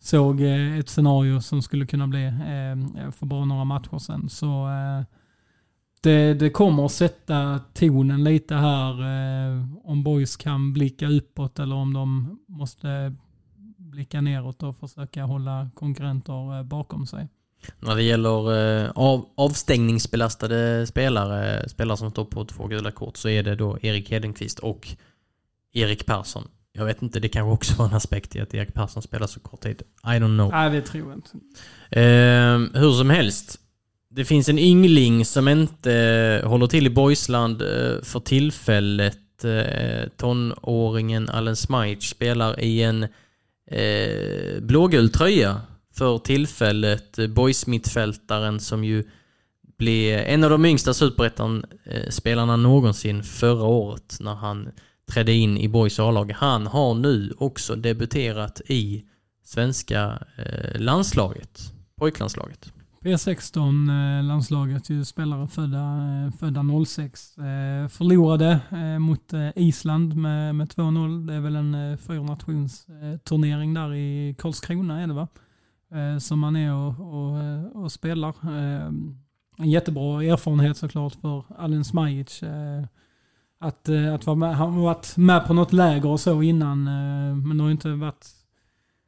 såg 0.00 0.40
eh, 0.40 0.78
ett 0.78 0.88
scenario 0.88 1.40
som 1.40 1.62
skulle 1.62 1.86
kunna 1.86 2.06
bli 2.06 2.24
eh, 2.24 3.10
för 3.10 3.26
bara 3.26 3.44
några 3.44 3.64
matcher 3.64 3.98
sedan. 3.98 4.28
Så 4.28 4.68
det, 6.00 6.34
det 6.34 6.50
kommer 6.50 6.84
att 6.84 6.92
sätta 6.92 7.60
tonen 7.74 8.24
lite 8.24 8.54
här 8.54 8.94
om 9.84 10.02
boys 10.04 10.36
kan 10.36 10.72
blicka 10.72 11.08
uppåt 11.08 11.58
eller 11.58 11.76
om 11.76 11.92
de 11.92 12.38
måste 12.48 13.14
blicka 13.76 14.20
neråt 14.20 14.62
och 14.62 14.76
försöka 14.76 15.24
hålla 15.24 15.70
konkurrenter 15.74 16.62
bakom 16.62 17.06
sig. 17.06 17.28
När 17.80 17.96
det 17.96 18.02
gäller 18.02 18.58
eh, 18.84 18.90
av, 18.94 19.28
avstängningsbelastade 19.36 20.86
spelare, 20.86 21.68
spelare 21.68 21.96
som 21.96 22.10
står 22.10 22.24
på 22.24 22.44
två 22.44 22.66
gula 22.66 22.90
kort, 22.90 23.16
så 23.16 23.28
är 23.28 23.42
det 23.42 23.54
då 23.54 23.78
Erik 23.82 24.10
Hedenqvist 24.10 24.58
och 24.58 24.88
Erik 25.72 26.06
Persson. 26.06 26.48
Jag 26.72 26.84
vet 26.84 27.02
inte, 27.02 27.20
det 27.20 27.28
kanske 27.28 27.52
också 27.52 27.74
var 27.74 27.86
en 27.86 27.94
aspekt 27.94 28.36
i 28.36 28.40
att 28.40 28.54
Erik 28.54 28.74
Persson 28.74 29.02
spelar 29.02 29.26
så 29.26 29.40
kort 29.40 29.60
tid. 29.60 29.82
I 30.04 30.06
don't 30.06 30.36
know. 30.36 30.50
Nej, 30.50 30.70
det 30.70 30.82
tror 30.82 31.08
jag 31.08 31.18
inte. 31.18 31.30
Eh, 32.00 32.80
hur 32.82 32.92
som 32.92 33.10
helst. 33.10 33.60
Det 34.10 34.24
finns 34.24 34.48
en 34.48 34.58
yngling 34.58 35.24
som 35.24 35.48
inte 35.48 35.92
eh, 36.42 36.48
håller 36.48 36.66
till 36.66 36.86
i 36.86 36.90
Boysland 36.90 37.62
eh, 37.62 38.02
för 38.02 38.20
tillfället. 38.20 39.18
Tonåringen 40.16 41.28
Allen 41.28 41.56
Smite 41.56 42.06
spelar 42.06 42.60
i 42.60 42.82
en 42.82 43.02
eh, 43.70 44.60
blågul 44.60 45.10
tröja 45.10 45.60
för 45.98 46.18
tillfället. 46.18 47.18
Eh, 47.18 47.26
Boys-mittfältaren 47.26 48.60
som 48.60 48.84
ju 48.84 49.04
blev 49.78 50.18
en 50.18 50.44
av 50.44 50.50
de 50.50 50.64
yngsta 50.64 50.94
superettan-spelarna 50.94 52.56
någonsin 52.56 53.22
förra 53.22 53.64
året 53.64 54.16
när 54.20 54.34
han 54.34 54.68
trädde 55.12 55.32
in 55.32 55.58
i 55.58 55.68
Boys 55.68 56.00
A-lag. 56.00 56.32
Han 56.36 56.66
har 56.66 56.94
nu 56.94 57.34
också 57.38 57.76
debuterat 57.76 58.60
i 58.66 59.04
svenska 59.44 60.22
eh, 60.36 60.80
landslaget, 60.80 61.60
pojklandslaget. 61.98 62.72
P16-landslaget, 63.04 64.90
eh, 64.90 64.96
ju 64.96 65.04
spelare 65.04 65.48
födda, 65.48 66.32
födda 66.38 66.62
06. 66.86 67.34
Förlorade 67.90 68.60
mot 68.98 69.32
Island 69.56 70.16
med, 70.16 70.54
med 70.54 70.68
2-0. 70.68 71.26
Det 71.26 71.34
är 71.34 71.40
väl 71.40 71.56
en 71.56 71.98
fyrnationsturnering 71.98 73.74
där 73.74 73.94
i 73.94 74.34
Karlskrona 74.38 75.00
är 75.00 75.06
det 75.06 75.14
va? 75.14 75.28
Eh, 75.92 76.18
som 76.18 76.38
man 76.38 76.56
är 76.56 76.74
och, 76.74 77.00
och, 77.00 77.38
eh, 77.38 77.64
och 77.64 77.92
spelar. 77.92 78.28
Eh, 78.28 78.86
en 79.58 79.70
jättebra 79.70 80.24
erfarenhet 80.24 80.76
såklart 80.76 81.14
för 81.14 81.44
Alen 81.58 81.84
Smajic. 81.84 82.42
Att, 83.58 83.88
att 83.88 84.26
vara 84.26 84.36
med, 84.36 84.56
han 84.56 84.72
har 84.72 84.82
varit 84.82 85.16
med 85.16 85.46
på 85.46 85.54
något 85.54 85.72
läger 85.72 86.08
och 86.08 86.20
så 86.20 86.42
innan, 86.42 86.84
men 87.48 87.58
det 87.58 87.62
har 87.62 87.70
inte 87.70 87.92
varit 87.92 88.26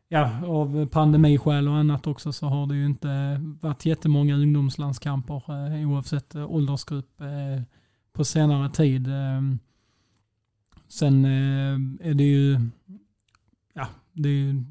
ja, 0.08 0.46
av 0.46 0.86
pandemiskäl 0.86 1.68
och 1.68 1.74
annat 1.74 2.06
också 2.06 2.32
så 2.32 2.46
har 2.46 2.66
det 2.66 2.74
ju 2.74 2.86
inte 2.86 3.40
varit 3.60 3.86
jättemånga 3.86 4.34
ungdomslandskamper 4.34 5.42
oavsett 5.86 6.36
åldersgrupp 6.36 7.22
på 8.12 8.24
senare 8.24 8.70
tid. 8.70 9.08
Sen 10.88 11.24
är 12.00 12.14
det 12.14 12.24
ju, 12.24 12.60
ja, 13.74 13.86
det 14.12 14.28
är 14.28 14.32
ju 14.32 14.64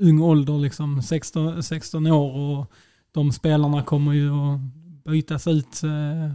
ung 0.00 0.20
ålder 0.22 0.58
liksom, 0.58 1.02
16, 1.02 1.62
16 1.62 2.06
år 2.06 2.36
och 2.60 2.72
de 3.14 3.32
spelarna 3.32 3.82
kommer 3.82 4.12
ju 4.12 4.30
att 4.30 4.60
bytas 5.04 5.46
ut. 5.46 5.82
Eh, 5.84 6.34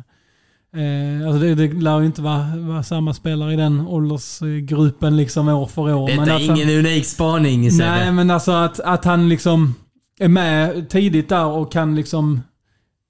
Eh, 0.74 1.28
alltså 1.28 1.40
det, 1.40 1.56
det 1.56 1.74
lär 1.74 2.00
ju 2.00 2.06
inte 2.06 2.22
vara, 2.22 2.56
vara 2.56 2.84
samma 2.84 3.14
spelare 3.14 3.54
i 3.54 3.56
den 3.56 3.88
åldersgruppen 3.88 5.18
liksom 5.18 5.48
år 5.48 5.66
för 5.68 5.94
år. 5.94 6.08
Detta 6.08 6.22
men 6.22 6.30
är 6.30 6.48
han- 6.48 6.58
ingen 6.58 6.70
unik 6.80 7.06
spaning. 7.06 7.70
Nej, 7.78 8.12
men 8.12 8.32
alltså 8.32 8.52
att, 8.52 8.80
att 8.80 9.06
han 9.06 9.30
liksom 9.30 9.76
är 10.20 10.28
med 10.28 10.90
tidigt 10.90 11.30
där 11.30 11.46
och 11.46 11.72
kan 11.72 11.96
liksom 11.96 12.42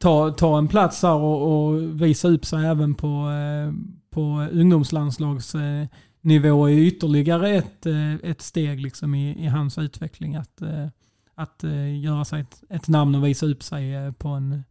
ta, 0.02 0.32
ta 0.32 0.58
en 0.58 0.68
plats 0.68 1.02
där 1.02 1.14
och, 1.14 1.68
och 1.68 2.02
visa 2.02 2.28
upp 2.28 2.46
sig 2.46 2.66
även 2.66 2.96
på, 2.96 3.08
eh, 3.08 3.74
på 4.14 4.48
ungdomslandslagsnivå 4.52 5.88
nivå 6.30 6.70
är 6.70 6.78
ytterligare 6.78 7.50
ett, 7.50 7.86
eh, 7.86 8.14
ett 8.14 8.42
steg 8.42 8.82
liksom 8.82 9.16
i, 9.16 9.46
i 9.46 9.48
hans 9.48 9.78
utveckling. 9.78 10.36
Att, 10.36 10.62
eh, 10.62 10.88
att 11.36 11.64
eh, 11.64 12.00
göra 12.00 12.26
sig 12.26 12.42
ett, 12.42 12.64
ett 12.70 12.88
namn 12.88 13.16
och 13.16 13.26
visa 13.26 13.46
upp 13.46 13.64
sig 13.64 14.14
på 14.14 14.28
en 14.30 14.64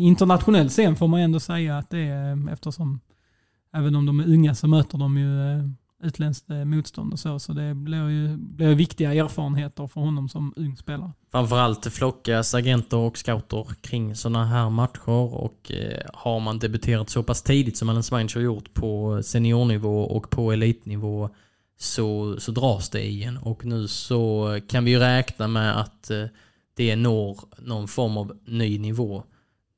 internationell 0.00 0.68
scen 0.68 0.96
får 0.96 1.08
man 1.08 1.20
ändå 1.20 1.40
säga 1.40 1.78
att 1.78 1.90
det 1.90 1.98
är 1.98 2.50
eftersom 2.52 3.00
även 3.72 3.94
om 3.94 4.06
de 4.06 4.20
är 4.20 4.28
unga 4.28 4.54
så 4.54 4.68
möter 4.68 4.98
de 4.98 5.18
ju 5.18 5.28
utländskt 6.02 6.50
eh, 6.50 6.64
motstånd 6.64 7.12
och 7.12 7.18
så. 7.18 7.38
Så 7.38 7.52
det 7.52 7.74
blir 7.74 8.08
ju 8.08 8.36
blir 8.36 8.74
viktiga 8.74 9.14
erfarenheter 9.14 9.86
för 9.86 10.00
honom 10.00 10.28
som 10.28 10.54
ung 10.56 10.76
spelare. 10.76 11.12
Framförallt 11.30 11.86
flockas 11.86 12.54
agenter 12.54 12.96
och 12.96 13.18
scouter 13.18 13.66
kring 13.80 14.16
sådana 14.16 14.44
här 14.44 14.70
matcher 14.70 15.34
och 15.34 15.72
eh, 15.72 16.06
har 16.14 16.40
man 16.40 16.58
debuterat 16.58 17.10
så 17.10 17.22
pass 17.22 17.42
tidigt 17.42 17.76
som 17.76 17.88
Alan 17.88 18.02
Schweinz 18.02 18.34
har 18.34 18.42
gjort 18.42 18.74
på 18.74 19.20
seniornivå 19.22 20.02
och 20.02 20.30
på 20.30 20.52
elitnivå 20.52 21.30
så, 21.78 22.40
så 22.40 22.52
dras 22.52 22.90
det 22.90 23.02
i 23.02 23.24
en 23.24 23.36
och 23.36 23.64
nu 23.64 23.88
så 23.88 24.58
kan 24.68 24.84
vi 24.84 24.90
ju 24.90 24.98
räkna 24.98 25.48
med 25.48 25.80
att 25.80 26.10
eh, 26.10 26.24
det 26.74 26.96
når 26.96 27.40
någon 27.58 27.88
form 27.88 28.16
av 28.16 28.38
ny 28.44 28.78
nivå. 28.78 29.22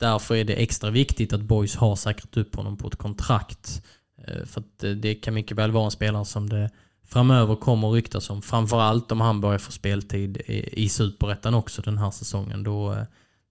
Därför 0.01 0.35
är 0.37 0.45
det 0.45 0.55
extra 0.55 0.91
viktigt 0.91 1.33
att 1.33 1.41
Boys 1.41 1.77
har 1.77 1.97
säkrat 1.97 2.37
upp 2.37 2.55
honom 2.55 2.77
på 2.77 2.89
ett 2.89 2.97
kontrakt. 2.97 3.83
Eh, 4.19 4.45
för 4.47 4.61
att 4.61 4.85
eh, 4.85 4.91
det- 4.91 5.15
kan 5.15 5.35
mycket 5.35 5.57
väl 5.57 5.71
vara 5.71 5.85
en 5.85 5.91
spelare 5.91 6.25
som 6.25 6.49
det 6.49 6.71
framöver 7.07 7.57
kommer 7.57 7.89
att 7.89 7.95
ryktas 7.95 8.31
om. 8.31 8.43
Framförallt 8.43 9.13
om 9.13 9.21
han 9.21 9.41
börjar 9.41 9.59
få 9.59 9.73
speltid 9.73 10.37
i, 10.73 10.89
Superettan 10.89 11.55
också 11.55 11.83
den 11.83 11.99
här 11.99 12.11
säsongen. 12.11 12.63
Då, 12.63 12.93
eh, 12.93 13.03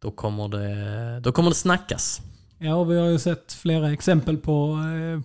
då, 0.02 0.12
kommer 0.12 0.47
det, 0.47 1.19
då 1.19 1.32
kommer 1.32 1.50
det 1.50 1.56
snackas. 1.56 2.21
Ja, 2.58 2.76
och 2.76 2.91
vi 2.91 3.00
har 3.00 3.08
ju 3.08 3.19
sett 3.19 3.54
flera 3.54 3.91
exempel 3.93 4.38
på, 4.38 4.78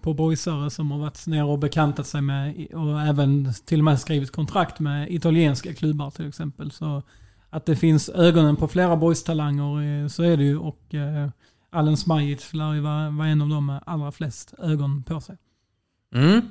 på 0.02 0.14
boysare 0.14 0.70
som 0.70 0.90
har 0.90 0.98
varit 0.98 1.26
nere 1.26 1.44
och 1.44 1.58
bekantat 1.58 2.06
sig 2.06 2.20
med 2.22 2.66
och 2.74 3.00
även 3.00 3.52
till 3.66 3.80
och 3.80 3.84
med 3.84 4.00
skrivit 4.00 4.32
kontrakt 4.32 4.80
med 4.80 5.10
italienska 5.10 5.74
klubbar 5.74 6.10
till 6.10 6.28
exempel. 6.28 6.70
Så 6.70 7.02
att 7.50 7.66
det 7.66 7.76
finns 7.76 8.08
ögonen 8.08 8.56
på 8.56 8.68
flera 8.68 8.96
boys-talanger 8.96 10.08
så 10.08 10.22
är 10.22 10.36
det 10.36 10.44
ju 10.44 10.58
och 10.58 10.94
eh, 10.94 11.28
Allen 11.76 11.96
Smajic 11.96 12.54
lär 12.54 12.74
ju 12.74 12.80
vara, 12.80 13.10
vara 13.10 13.28
en 13.28 13.42
av 13.42 13.48
dem 13.48 13.66
med 13.66 13.82
allra 13.86 14.12
flest 14.12 14.54
ögon 14.58 15.02
på 15.02 15.20
sig. 15.20 15.36
Mm. 16.14 16.42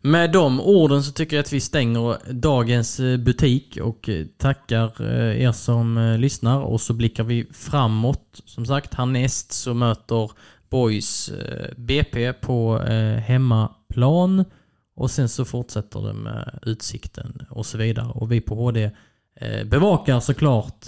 Med 0.00 0.32
de 0.32 0.60
orden 0.60 1.02
så 1.02 1.12
tycker 1.12 1.36
jag 1.36 1.42
att 1.42 1.52
vi 1.52 1.60
stänger 1.60 2.32
dagens 2.32 3.00
eh, 3.00 3.16
butik 3.16 3.78
och 3.82 4.08
eh, 4.08 4.26
tackar 4.26 5.02
eh, 5.02 5.42
er 5.42 5.52
som 5.52 6.16
lyssnar 6.18 6.60
och 6.60 6.80
så 6.80 6.94
blickar 6.94 7.24
vi 7.24 7.46
framåt. 7.52 8.40
Som 8.44 8.66
sagt, 8.66 8.94
härnäst 8.94 9.52
så 9.52 9.74
möter 9.74 10.30
Boys 10.70 11.30
BP 11.76 12.32
på 12.32 12.78
hemmaplan 13.26 14.44
och 14.94 15.10
sen 15.10 15.28
så 15.28 15.44
fortsätter 15.44 16.00
det 16.00 16.12
med 16.12 16.58
Utsikten 16.62 17.46
och 17.50 17.66
så 17.66 17.78
vidare. 17.78 18.06
Och 18.06 18.32
vi 18.32 18.40
på 18.40 18.54
HD 18.54 18.90
bevakar 19.64 20.20
såklart 20.20 20.86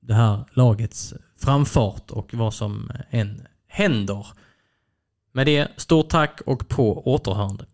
det 0.00 0.14
här 0.14 0.44
lagets 0.52 1.14
framfart 1.38 2.10
och 2.10 2.34
vad 2.34 2.54
som 2.54 2.90
än 3.10 3.46
händer. 3.68 4.26
Med 5.32 5.46
det, 5.46 5.68
stort 5.76 6.08
tack 6.08 6.40
och 6.46 6.68
på 6.68 7.12
återhörande. 7.12 7.64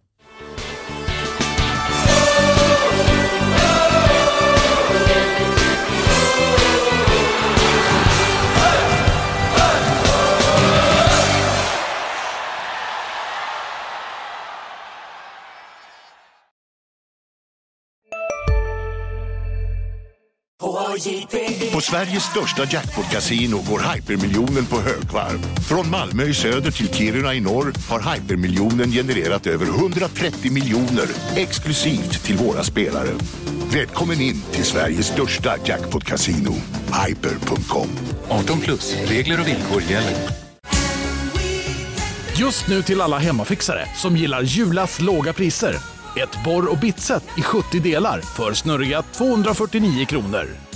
På 21.72 21.80
Sveriges 21.80 22.22
största 22.22 22.64
jackpot-kasino 22.64 23.62
går 23.70 23.94
hypermiljonen 23.94 24.66
på 24.66 24.76
högvarv. 24.76 25.38
Från 25.68 25.90
Malmö 25.90 26.24
i 26.24 26.34
söder 26.34 26.70
till 26.70 26.94
Kiruna 26.94 27.34
i 27.34 27.40
norr 27.40 27.72
har 27.88 28.14
hypermiljonen 28.14 28.90
genererat 28.90 29.46
över 29.46 29.66
130 29.66 30.52
miljoner 30.52 31.06
exklusivt 31.36 32.24
till 32.24 32.36
våra 32.36 32.64
spelare. 32.64 33.08
Välkommen 33.72 34.20
in 34.20 34.42
till 34.52 34.64
Sveriges 34.64 35.06
största 35.06 35.56
jackpot-kasino, 35.64 36.54
hyper.com. 37.06 37.88
18 38.28 38.60
plus, 38.60 38.94
regler 39.06 39.40
och 39.40 39.48
villkor 39.48 39.82
gäller. 39.82 40.14
Just 42.36 42.68
nu 42.68 42.82
till 42.82 43.00
alla 43.00 43.18
hemmafixare 43.18 43.88
som 43.96 44.16
gillar 44.16 44.42
Julas 44.42 45.00
låga 45.00 45.32
priser. 45.32 45.76
Ett 46.16 46.44
borr 46.44 46.72
och 46.72 46.78
bitset 46.78 47.24
i 47.38 47.42
70 47.42 47.80
delar 47.80 48.20
för 48.20 48.52
snurriga 48.52 49.02
249 49.02 50.06
kronor. 50.06 50.63